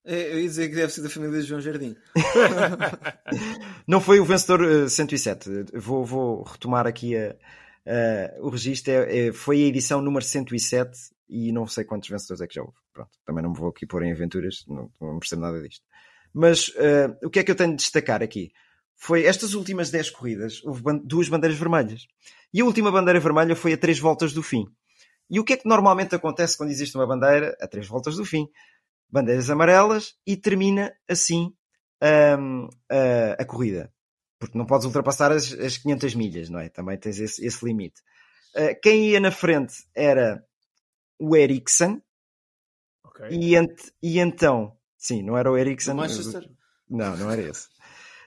[0.05, 1.95] É, Eu ia dizer que deve ser da família de João Jardim.
[3.87, 5.49] Não foi o vencedor eh, 107.
[5.73, 7.35] Vou, vou retomar aqui a,
[7.85, 8.91] a- o registro.
[8.93, 10.97] É, é- foi a edição número 107
[11.27, 12.77] e não sei quantos vencedores é que já houve.
[12.93, 15.83] Pronto, também não me vou aqui pôr em aventuras, não, não percebo nada disto.
[16.33, 18.51] Mas eh, o que é que eu tenho de destacar aqui?
[18.95, 22.07] Foi estas últimas 10 corridas, houve duas bandeiras vermelhas.
[22.53, 24.65] E a última bandeira vermelha foi a três voltas do fim.
[25.29, 28.25] E o que é que normalmente acontece quando existe uma bandeira a três voltas do
[28.25, 28.47] fim?
[29.09, 31.53] Bandeiras amarelas e termina assim
[32.39, 33.91] hum, a, a corrida.
[34.39, 36.69] Porque não podes ultrapassar as, as 500 milhas, não é?
[36.69, 38.01] Também tens esse, esse limite.
[38.55, 40.43] Uh, quem ia na frente era
[41.19, 42.01] o Ericsson
[43.03, 43.27] Ok.
[43.31, 45.91] e, ent- e então, sim, não era o Ericsson.
[45.91, 46.49] Do Manchester.
[46.89, 47.67] Não, não era esse.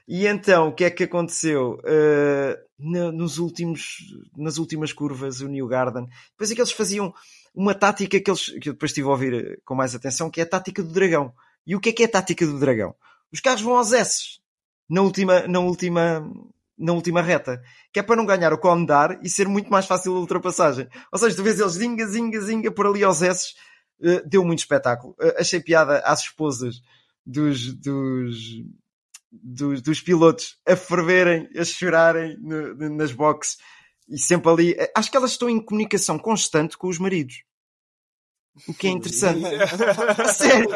[0.07, 1.79] E então, o que é que aconteceu?
[1.83, 3.97] Uh, na- nos últimos,
[4.35, 7.13] nas últimas curvas, o New Garden, depois é que eles faziam
[7.53, 10.39] uma tática que, eles, que eu depois estive a ouvir eh, com mais atenção, que
[10.39, 11.33] é a tática do dragão.
[11.65, 12.95] E o que é que é a tática do dragão?
[13.31, 14.39] Os carros vão aos S
[14.89, 16.27] na última, na última,
[16.79, 17.61] na última reta,
[17.91, 20.87] que é para não ganhar o cone dar e ser muito mais fácil a ultrapassagem.
[21.11, 23.53] Ou seja, tu vês eles zinga, zinga, zinga por ali aos S,
[24.01, 25.13] uh, deu muito espetáculo.
[25.19, 26.81] Uh, achei piada às esposas
[27.25, 28.63] dos, dos,
[29.31, 33.57] dos, dos pilotos a ferverem, a chorarem no- no- nas boxes
[34.07, 34.75] e sempre ali.
[34.95, 37.43] Acho que elas estão em comunicação constante com os maridos.
[38.67, 39.43] O que é interessante.
[40.17, 40.69] a sério,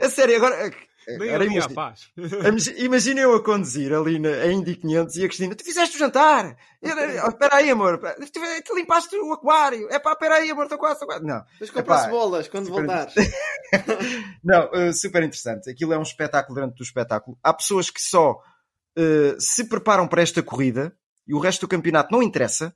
[0.00, 0.70] a sério, agora.
[1.16, 2.10] Nem ali à imagina- paz.
[2.16, 5.96] Imagi- Imagina eu a conduzir ali na a Indy 500 e a Cristina, tu fizeste
[5.96, 6.56] o jantar!
[6.80, 9.88] Oh, Espera aí, amor, tu, tu limpaste o aquário!
[9.90, 11.24] É pá, espera aí, amor, estou quase, estou quase.
[11.24, 13.14] Não, Depois compra-se Epá, bolas quando super voltares.
[14.44, 15.68] não, uh, super interessante.
[15.70, 17.38] Aquilo é um espetáculo dentro do espetáculo.
[17.42, 18.32] Há pessoas que só
[18.96, 20.94] uh, se preparam para esta corrida
[21.26, 22.74] e o resto do campeonato não interessa,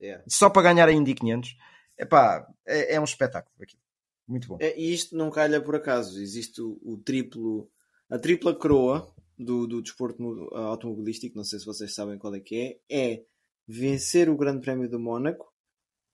[0.00, 0.22] Yeah.
[0.28, 1.56] só para ganhar a Indy 500.
[1.98, 3.82] Epá, é, é um espetáculo aquilo.
[4.28, 4.58] Muito bom.
[4.60, 6.20] É, e isto não calha por acaso.
[6.20, 7.70] Existe o, o triplo,
[8.10, 12.40] a tripla coroa do, do desporto mo- automobilístico, não sei se vocês sabem qual é
[12.40, 13.24] que é, é
[13.66, 15.52] vencer o Grande Prémio de Mónaco,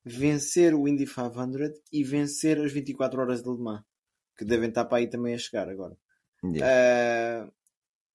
[0.05, 3.83] vencer o Indy 500 e vencer as 24 horas de Le Mans,
[4.37, 5.97] que devem estar para aí também a chegar agora.
[6.43, 6.67] Yeah.
[6.67, 7.51] Ah,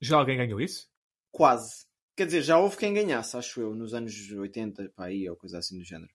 [0.02, 0.90] Já alguém ganhou isso?
[1.32, 1.88] quase.
[2.16, 5.58] Quer dizer, já houve quem ganhasse, acho eu, nos anos 80, para aí, ou coisa
[5.58, 6.12] assim do género.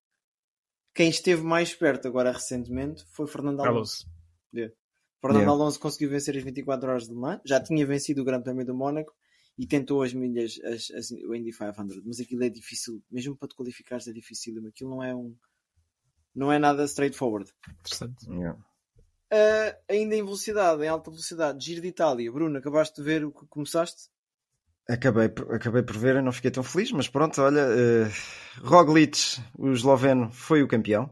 [0.95, 4.07] Quem esteve mais perto agora recentemente foi Fernando Alonso.
[4.07, 4.77] Alonso.
[5.21, 5.53] Fernando Yeah.
[5.53, 8.67] Alonso conseguiu vencer as 24 horas de Le Mans, já tinha vencido o Grande Prémio
[8.67, 9.13] do Mónaco
[9.57, 13.49] e tentou as milhas, as, as, o Indy 500, mas aquilo é difícil, mesmo para
[13.49, 15.35] te qualificares é difícil, aquilo não é um
[16.35, 17.51] não é nada straightforward.
[17.81, 18.29] Interessante.
[18.29, 18.59] Yeah.
[19.31, 22.31] Ah, ainda em velocidade, em alta velocidade, Giro de Itália.
[22.31, 24.11] Bruno, acabaste de ver o que começaste?
[24.89, 28.11] Acabei, acabei por ver e não fiquei tão feliz, mas pronto, olha, uh,
[28.67, 29.19] Roglic,
[29.57, 31.05] o esloveno, foi o campeão.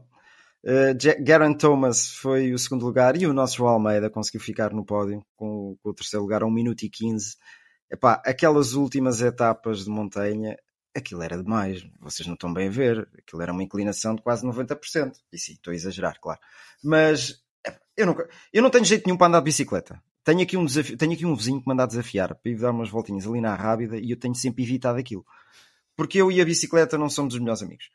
[0.63, 4.85] Uh, Ja- Geraint Thomas foi o segundo lugar e o nosso Almeida conseguiu ficar no
[4.85, 7.35] pódio com, o- com o terceiro lugar a 1 minuto e 15.
[7.91, 10.55] Epá, aquelas últimas etapas de montanha,
[10.95, 14.45] aquilo era demais, vocês não estão bem a ver, aquilo era uma inclinação de quase
[14.45, 15.17] 90%.
[15.31, 16.39] E sim, estou a exagerar, claro.
[16.83, 17.41] Mas
[17.97, 18.15] eu
[18.53, 20.01] eu não tenho jeito nenhum para andar de bicicleta.
[20.23, 22.57] Tenho aqui um, desafio, tenho aqui um vizinho que me anda a desafiar para ir
[22.57, 25.25] dar umas voltinhas ali na Rábida e eu tenho sempre evitado aquilo.
[25.95, 27.89] Porque eu e a bicicleta não somos os melhores amigos.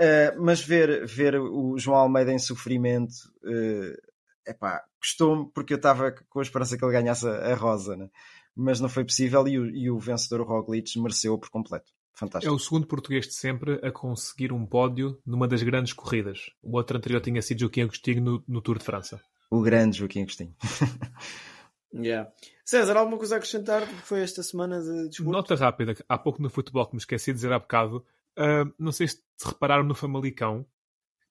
[0.00, 3.14] Uh, mas ver, ver o João Almeida em sofrimento,
[3.44, 7.96] uh, epá, gostou-me porque eu estava com a esperança que ele ganhasse a, a rosa,
[7.96, 8.08] né?
[8.54, 11.90] mas não foi possível e o, e o vencedor o Roglic mereceu por completo.
[12.14, 12.54] É Fantástico.
[12.54, 16.50] o segundo português de sempre a conseguir um pódio numa das grandes corridas.
[16.62, 19.20] O outro anterior tinha sido Joaquim Agostinho no, no Tour de França.
[19.50, 20.54] O grande Joaquim Agostinho.
[21.94, 22.30] Yeah.
[22.64, 25.32] César, alguma coisa a acrescentar que foi esta semana de desporto?
[25.32, 28.04] Nota rápida, há pouco no futebol que me esqueci de dizer há bocado,
[28.38, 30.66] Uh, não sei se repararam no Famalicão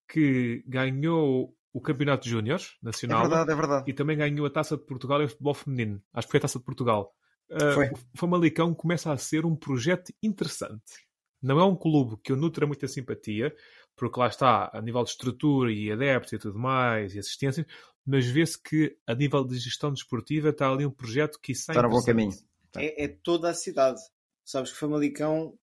[0.07, 3.91] que ganhou o Campeonato de Júniores Nacional É verdade, é verdade.
[3.91, 6.01] e também ganhou a Taça de Portugal em futebol feminino.
[6.13, 7.15] Acho que foi a Taça de Portugal.
[7.49, 7.89] Uh, Foi.
[7.89, 11.07] O Famalicão começa a ser um projeto interessante.
[11.41, 13.53] Não é um clube que eu nutra muita simpatia,
[13.95, 17.65] porque lá está, a nível de estrutura e adeptos e tudo mais, e assistência,
[18.05, 21.87] mas vê-se que a nível de gestão desportiva está ali um projeto que sai Está
[21.87, 22.31] no bom caminho.
[22.75, 23.99] É, é toda a cidade.
[24.43, 25.57] Sabes que Famalicão.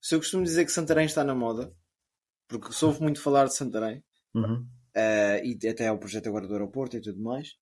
[0.00, 1.74] Se eu costumo dizer que Santarém está na moda,
[2.48, 4.02] porque soube muito falar de Santarém,
[4.34, 4.66] Uhum.
[4.94, 7.56] eh, e até o projeto agora do aeroporto e tudo mais.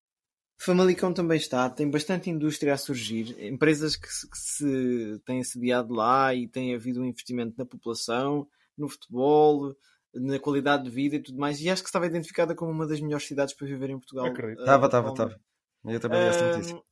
[0.59, 5.93] Famalicão também está, tem bastante indústria a surgir, empresas que se, que se têm sediado
[5.93, 8.47] lá e tem havido um investimento na população,
[8.77, 9.75] no futebol,
[10.15, 11.61] na qualidade de vida e tudo mais.
[11.61, 14.27] E acho que estava identificada como uma das melhores cidades para viver em Portugal.
[14.27, 14.59] Acredito.
[14.61, 15.41] eh, Estava, estava, estava.
[15.85, 16.83] Eu também vi essa notícia.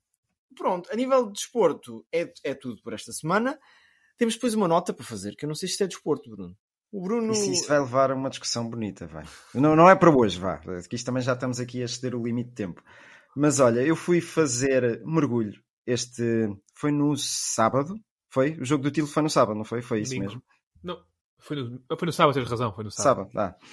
[0.56, 3.58] Pronto, a nível de desporto é, é tudo por esta semana.
[4.18, 6.54] Temos depois uma nota para fazer, que eu não sei se isto é desporto, Bruno.
[6.92, 7.32] O Bruno.
[7.32, 9.24] Isso, isso vai levar a uma discussão bonita, vai.
[9.54, 10.58] Não, não é para hoje, vá.
[10.88, 12.82] Que isto também já estamos aqui a exceder o limite de tempo.
[13.34, 15.58] Mas olha, eu fui fazer mergulho.
[15.86, 16.22] Este
[16.74, 17.94] foi no sábado.
[18.28, 18.52] Foi?
[18.60, 19.80] O jogo do título foi no sábado, não foi?
[19.80, 20.26] Foi isso Domingo.
[20.32, 20.42] mesmo.
[20.82, 21.02] Não,
[21.43, 23.30] foi no, foi no sábado, tens razão, foi no sábado.
[23.32, 23.66] Sábado, ah.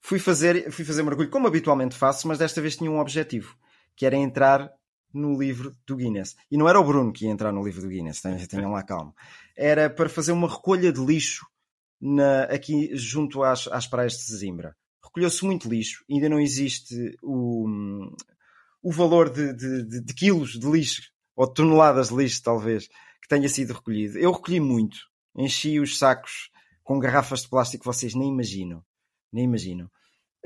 [0.00, 3.56] Fui fazer, fui fazer mergulho como habitualmente faço, mas desta vez tinha um objetivo,
[3.96, 4.70] que era entrar
[5.12, 6.36] no livro do Guinness.
[6.50, 9.12] E não era o Bruno que ia entrar no livro do Guinness, tenham, lá calma.
[9.56, 11.46] Era para fazer uma recolha de lixo
[12.00, 14.76] na- aqui junto às, às praias de Sesimbra.
[15.02, 17.66] Recolheu-se muito lixo, ainda não existe o,
[18.82, 21.02] o valor de, de- de- de quilos de lixo,
[21.34, 22.86] ou de toneladas de lixo, talvez,
[23.22, 24.18] que tenha sido recolhido.
[24.18, 24.98] Eu recolhi muito,
[25.34, 26.50] enchi os sacos
[26.86, 28.80] com garrafas de plástico que vocês nem imaginam.
[29.32, 29.90] Nem imaginam.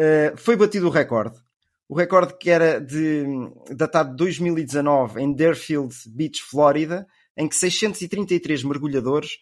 [0.00, 1.38] Uh, foi batido o recorde.
[1.86, 3.24] O recorde que era de,
[3.76, 9.32] datado de 2019 em Deerfield Beach, Flórida, em que 633 mergulhadores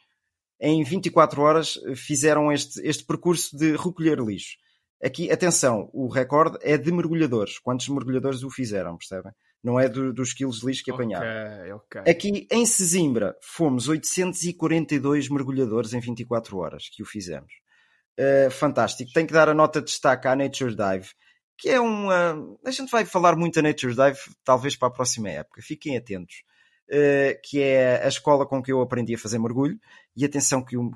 [0.60, 4.56] em 24 horas fizeram este, este percurso de recolher lixo.
[5.00, 7.60] Aqui, atenção, o recorde é de mergulhadores.
[7.60, 9.32] Quantos mergulhadores o fizeram, percebem?
[9.62, 11.26] Não é do- dos quilos de lixo que apanharam.
[11.26, 12.12] Ok, ok.
[12.12, 17.52] Aqui em Sesimbra fomos 842 mergulhadores em 24 horas que o fizemos.
[18.18, 19.10] Uh, fantástico.
[19.12, 21.08] Tenho que dar a nota de destaque à Nature Dive,
[21.56, 22.36] que é uma.
[22.64, 25.60] A gente vai falar muito a Nature Dive, talvez para a próxima época.
[25.62, 26.42] Fiquem atentos.
[26.90, 29.78] Uh, que é a escola com que eu aprendi a fazer mergulho.
[30.16, 30.90] E atenção que eu,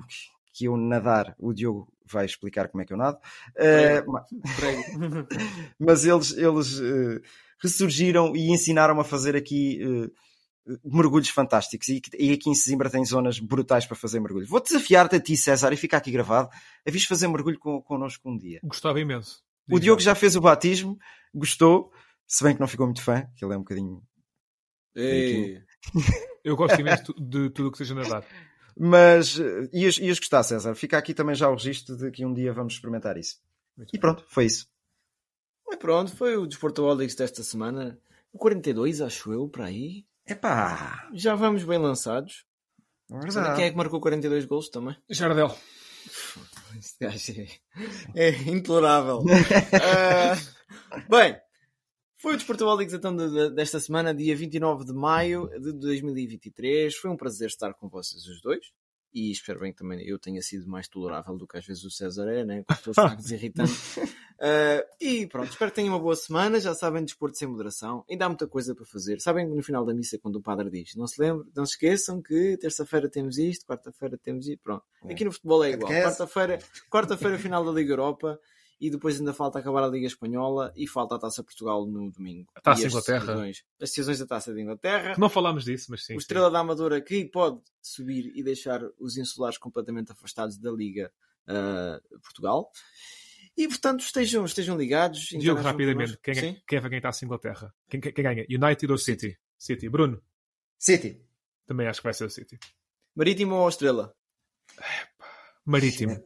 [0.53, 3.17] que eu nadar, o Diogo vai explicar como é que eu nado.
[3.55, 4.25] Uh, ma-
[5.79, 7.21] mas eles, eles uh,
[7.63, 10.11] ressurgiram e ensinaram-me a fazer aqui uh,
[10.83, 11.87] mergulhos fantásticos.
[11.87, 14.47] E, e aqui em Sesimbra tem zonas brutais para fazer mergulho.
[14.47, 16.49] Vou desafiar-te a ti, César, e fica aqui gravado,
[16.85, 18.59] a vires fazer mergulho con connosco um dia.
[18.63, 19.41] Gostava imenso.
[19.69, 20.99] O Diogo já fez o batismo,
[21.33, 21.91] gostou,
[22.27, 24.03] se bem que não ficou muito fã, que ele é um bocadinho.
[24.93, 25.61] Ei,
[26.43, 28.25] Eu gosto imenso de tudo o que seja nadar.
[28.77, 29.39] Mas
[29.71, 30.75] ias, ias gostar, César.
[30.75, 33.37] Fica aqui também já o registro de que um dia vamos experimentar isso.
[33.77, 34.67] Muito E pronto, foi isso.
[35.73, 37.99] E pronto, foi o Desportaholics desta semana.
[38.31, 40.05] O 42, acho eu, para aí.
[40.27, 41.09] Epá!
[41.13, 42.45] Já vamos bem lançados.
[43.11, 43.55] é verdade.
[43.55, 44.95] quem é que marcou 42 gols também?
[45.09, 45.55] Jardel.
[46.77, 47.31] Este gajo
[48.15, 49.23] é, é intolerável.
[50.95, 51.35] Ah, bem,
[52.17, 56.95] foi o Desportaholics então de- de- desta semana, dia 29 de maio de 2023.
[56.95, 58.71] Foi um prazer estar com vocês os dois.
[59.13, 61.91] E espero bem que também eu tenha sido mais tolerável do que às vezes o
[61.91, 62.63] César é, né?
[62.63, 63.99] Com os seus factos irritantes.
[64.45, 66.59] Ah, e pronto, espero que tenham uma boa semana.
[66.59, 68.03] Já sabem, desporto sem moderação.
[68.09, 69.21] Ainda há muita coisa para fazer.
[69.21, 72.21] Sabem no final da missa, quando o padre diz: Não se lembrem, não se esqueçam
[72.21, 74.61] que terça-feira temos isto, quarta-feira temos isto.
[74.61, 74.83] Pronto.
[75.09, 75.89] Aqui no futebol é igual.
[75.89, 76.17] Catequese.
[76.17, 76.59] Quarta-feira,
[76.89, 78.37] quarta-feira, final da Liga Europa.
[78.85, 82.49] E depois ainda falta acabar a Liga Espanhola e falta a Taça Portugal no domingo.
[82.53, 83.19] A Taça as Inglaterra.
[83.27, 85.15] decisões- As decisões da Taça de Inglaterra.
[85.17, 86.13] Não falámos disso, mas sim.
[86.13, 86.23] O sim.
[86.23, 91.13] Estrela da Amadora que pode subir e deixar os insulares completamente afastados da Liga
[91.47, 92.69] ah, Portugal.
[93.55, 95.27] E portanto estejam, estejam ligados.
[95.29, 96.61] Diogo, rapidamente, quem, é, Sim?
[96.67, 97.73] quem é para quem está a Inglaterra?
[97.89, 98.45] Quem, quem, quem ganha?
[98.49, 99.39] United ou City?
[99.57, 99.87] City.
[99.87, 100.21] Bruno,
[100.77, 101.21] City.
[101.65, 102.59] também acho que vai ser o City.
[103.15, 104.13] Marítimo ou Estrela?
[105.65, 106.21] Marítimo.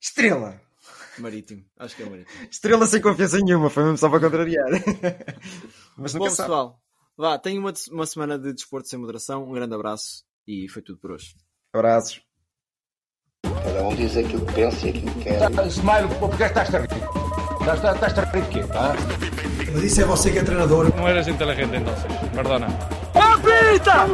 [0.00, 0.60] Estrela.
[1.22, 1.64] Marítimo.
[1.78, 2.48] Acho que é o Marítimo.
[2.50, 4.66] Estrela sem confiança nenhuma, foi mesmo só para contrariar.
[5.96, 6.48] Mas Bom nunca sabe.
[6.48, 6.80] pessoal,
[7.16, 9.48] vá, tenham uma, uma semana de desporto sem moderação.
[9.48, 11.34] Um grande abraço e foi tudo por hoje.
[11.72, 12.20] Abraços.
[13.42, 15.50] Cada um diz aquilo que pensa e aquilo que quer.
[15.50, 16.88] Tá, Smile, porque estás a rir?
[17.60, 18.60] Estás, estás a rir de quê?
[19.72, 20.94] Mas isso é você que é treinador.
[20.96, 22.04] No eres inteligente entonces,
[22.34, 22.66] perdona.
[23.14, 24.06] Apita!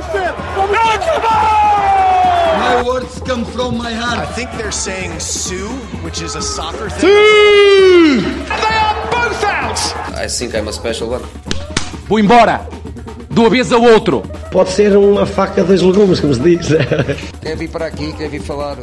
[2.58, 4.34] My words come from my I heart.
[4.34, 5.68] think they're saying Sue,
[6.02, 7.10] which is a soccer thing.
[8.24, 9.78] And they are both out!
[10.14, 11.22] I think I'm a special one.
[12.08, 12.66] Vou embora!
[13.30, 14.22] de uma vez ao outro.
[14.52, 16.68] Pode ser uma faca dos legumes, como se diz.
[17.42, 18.76] Quer vir para aqui, quer vir falar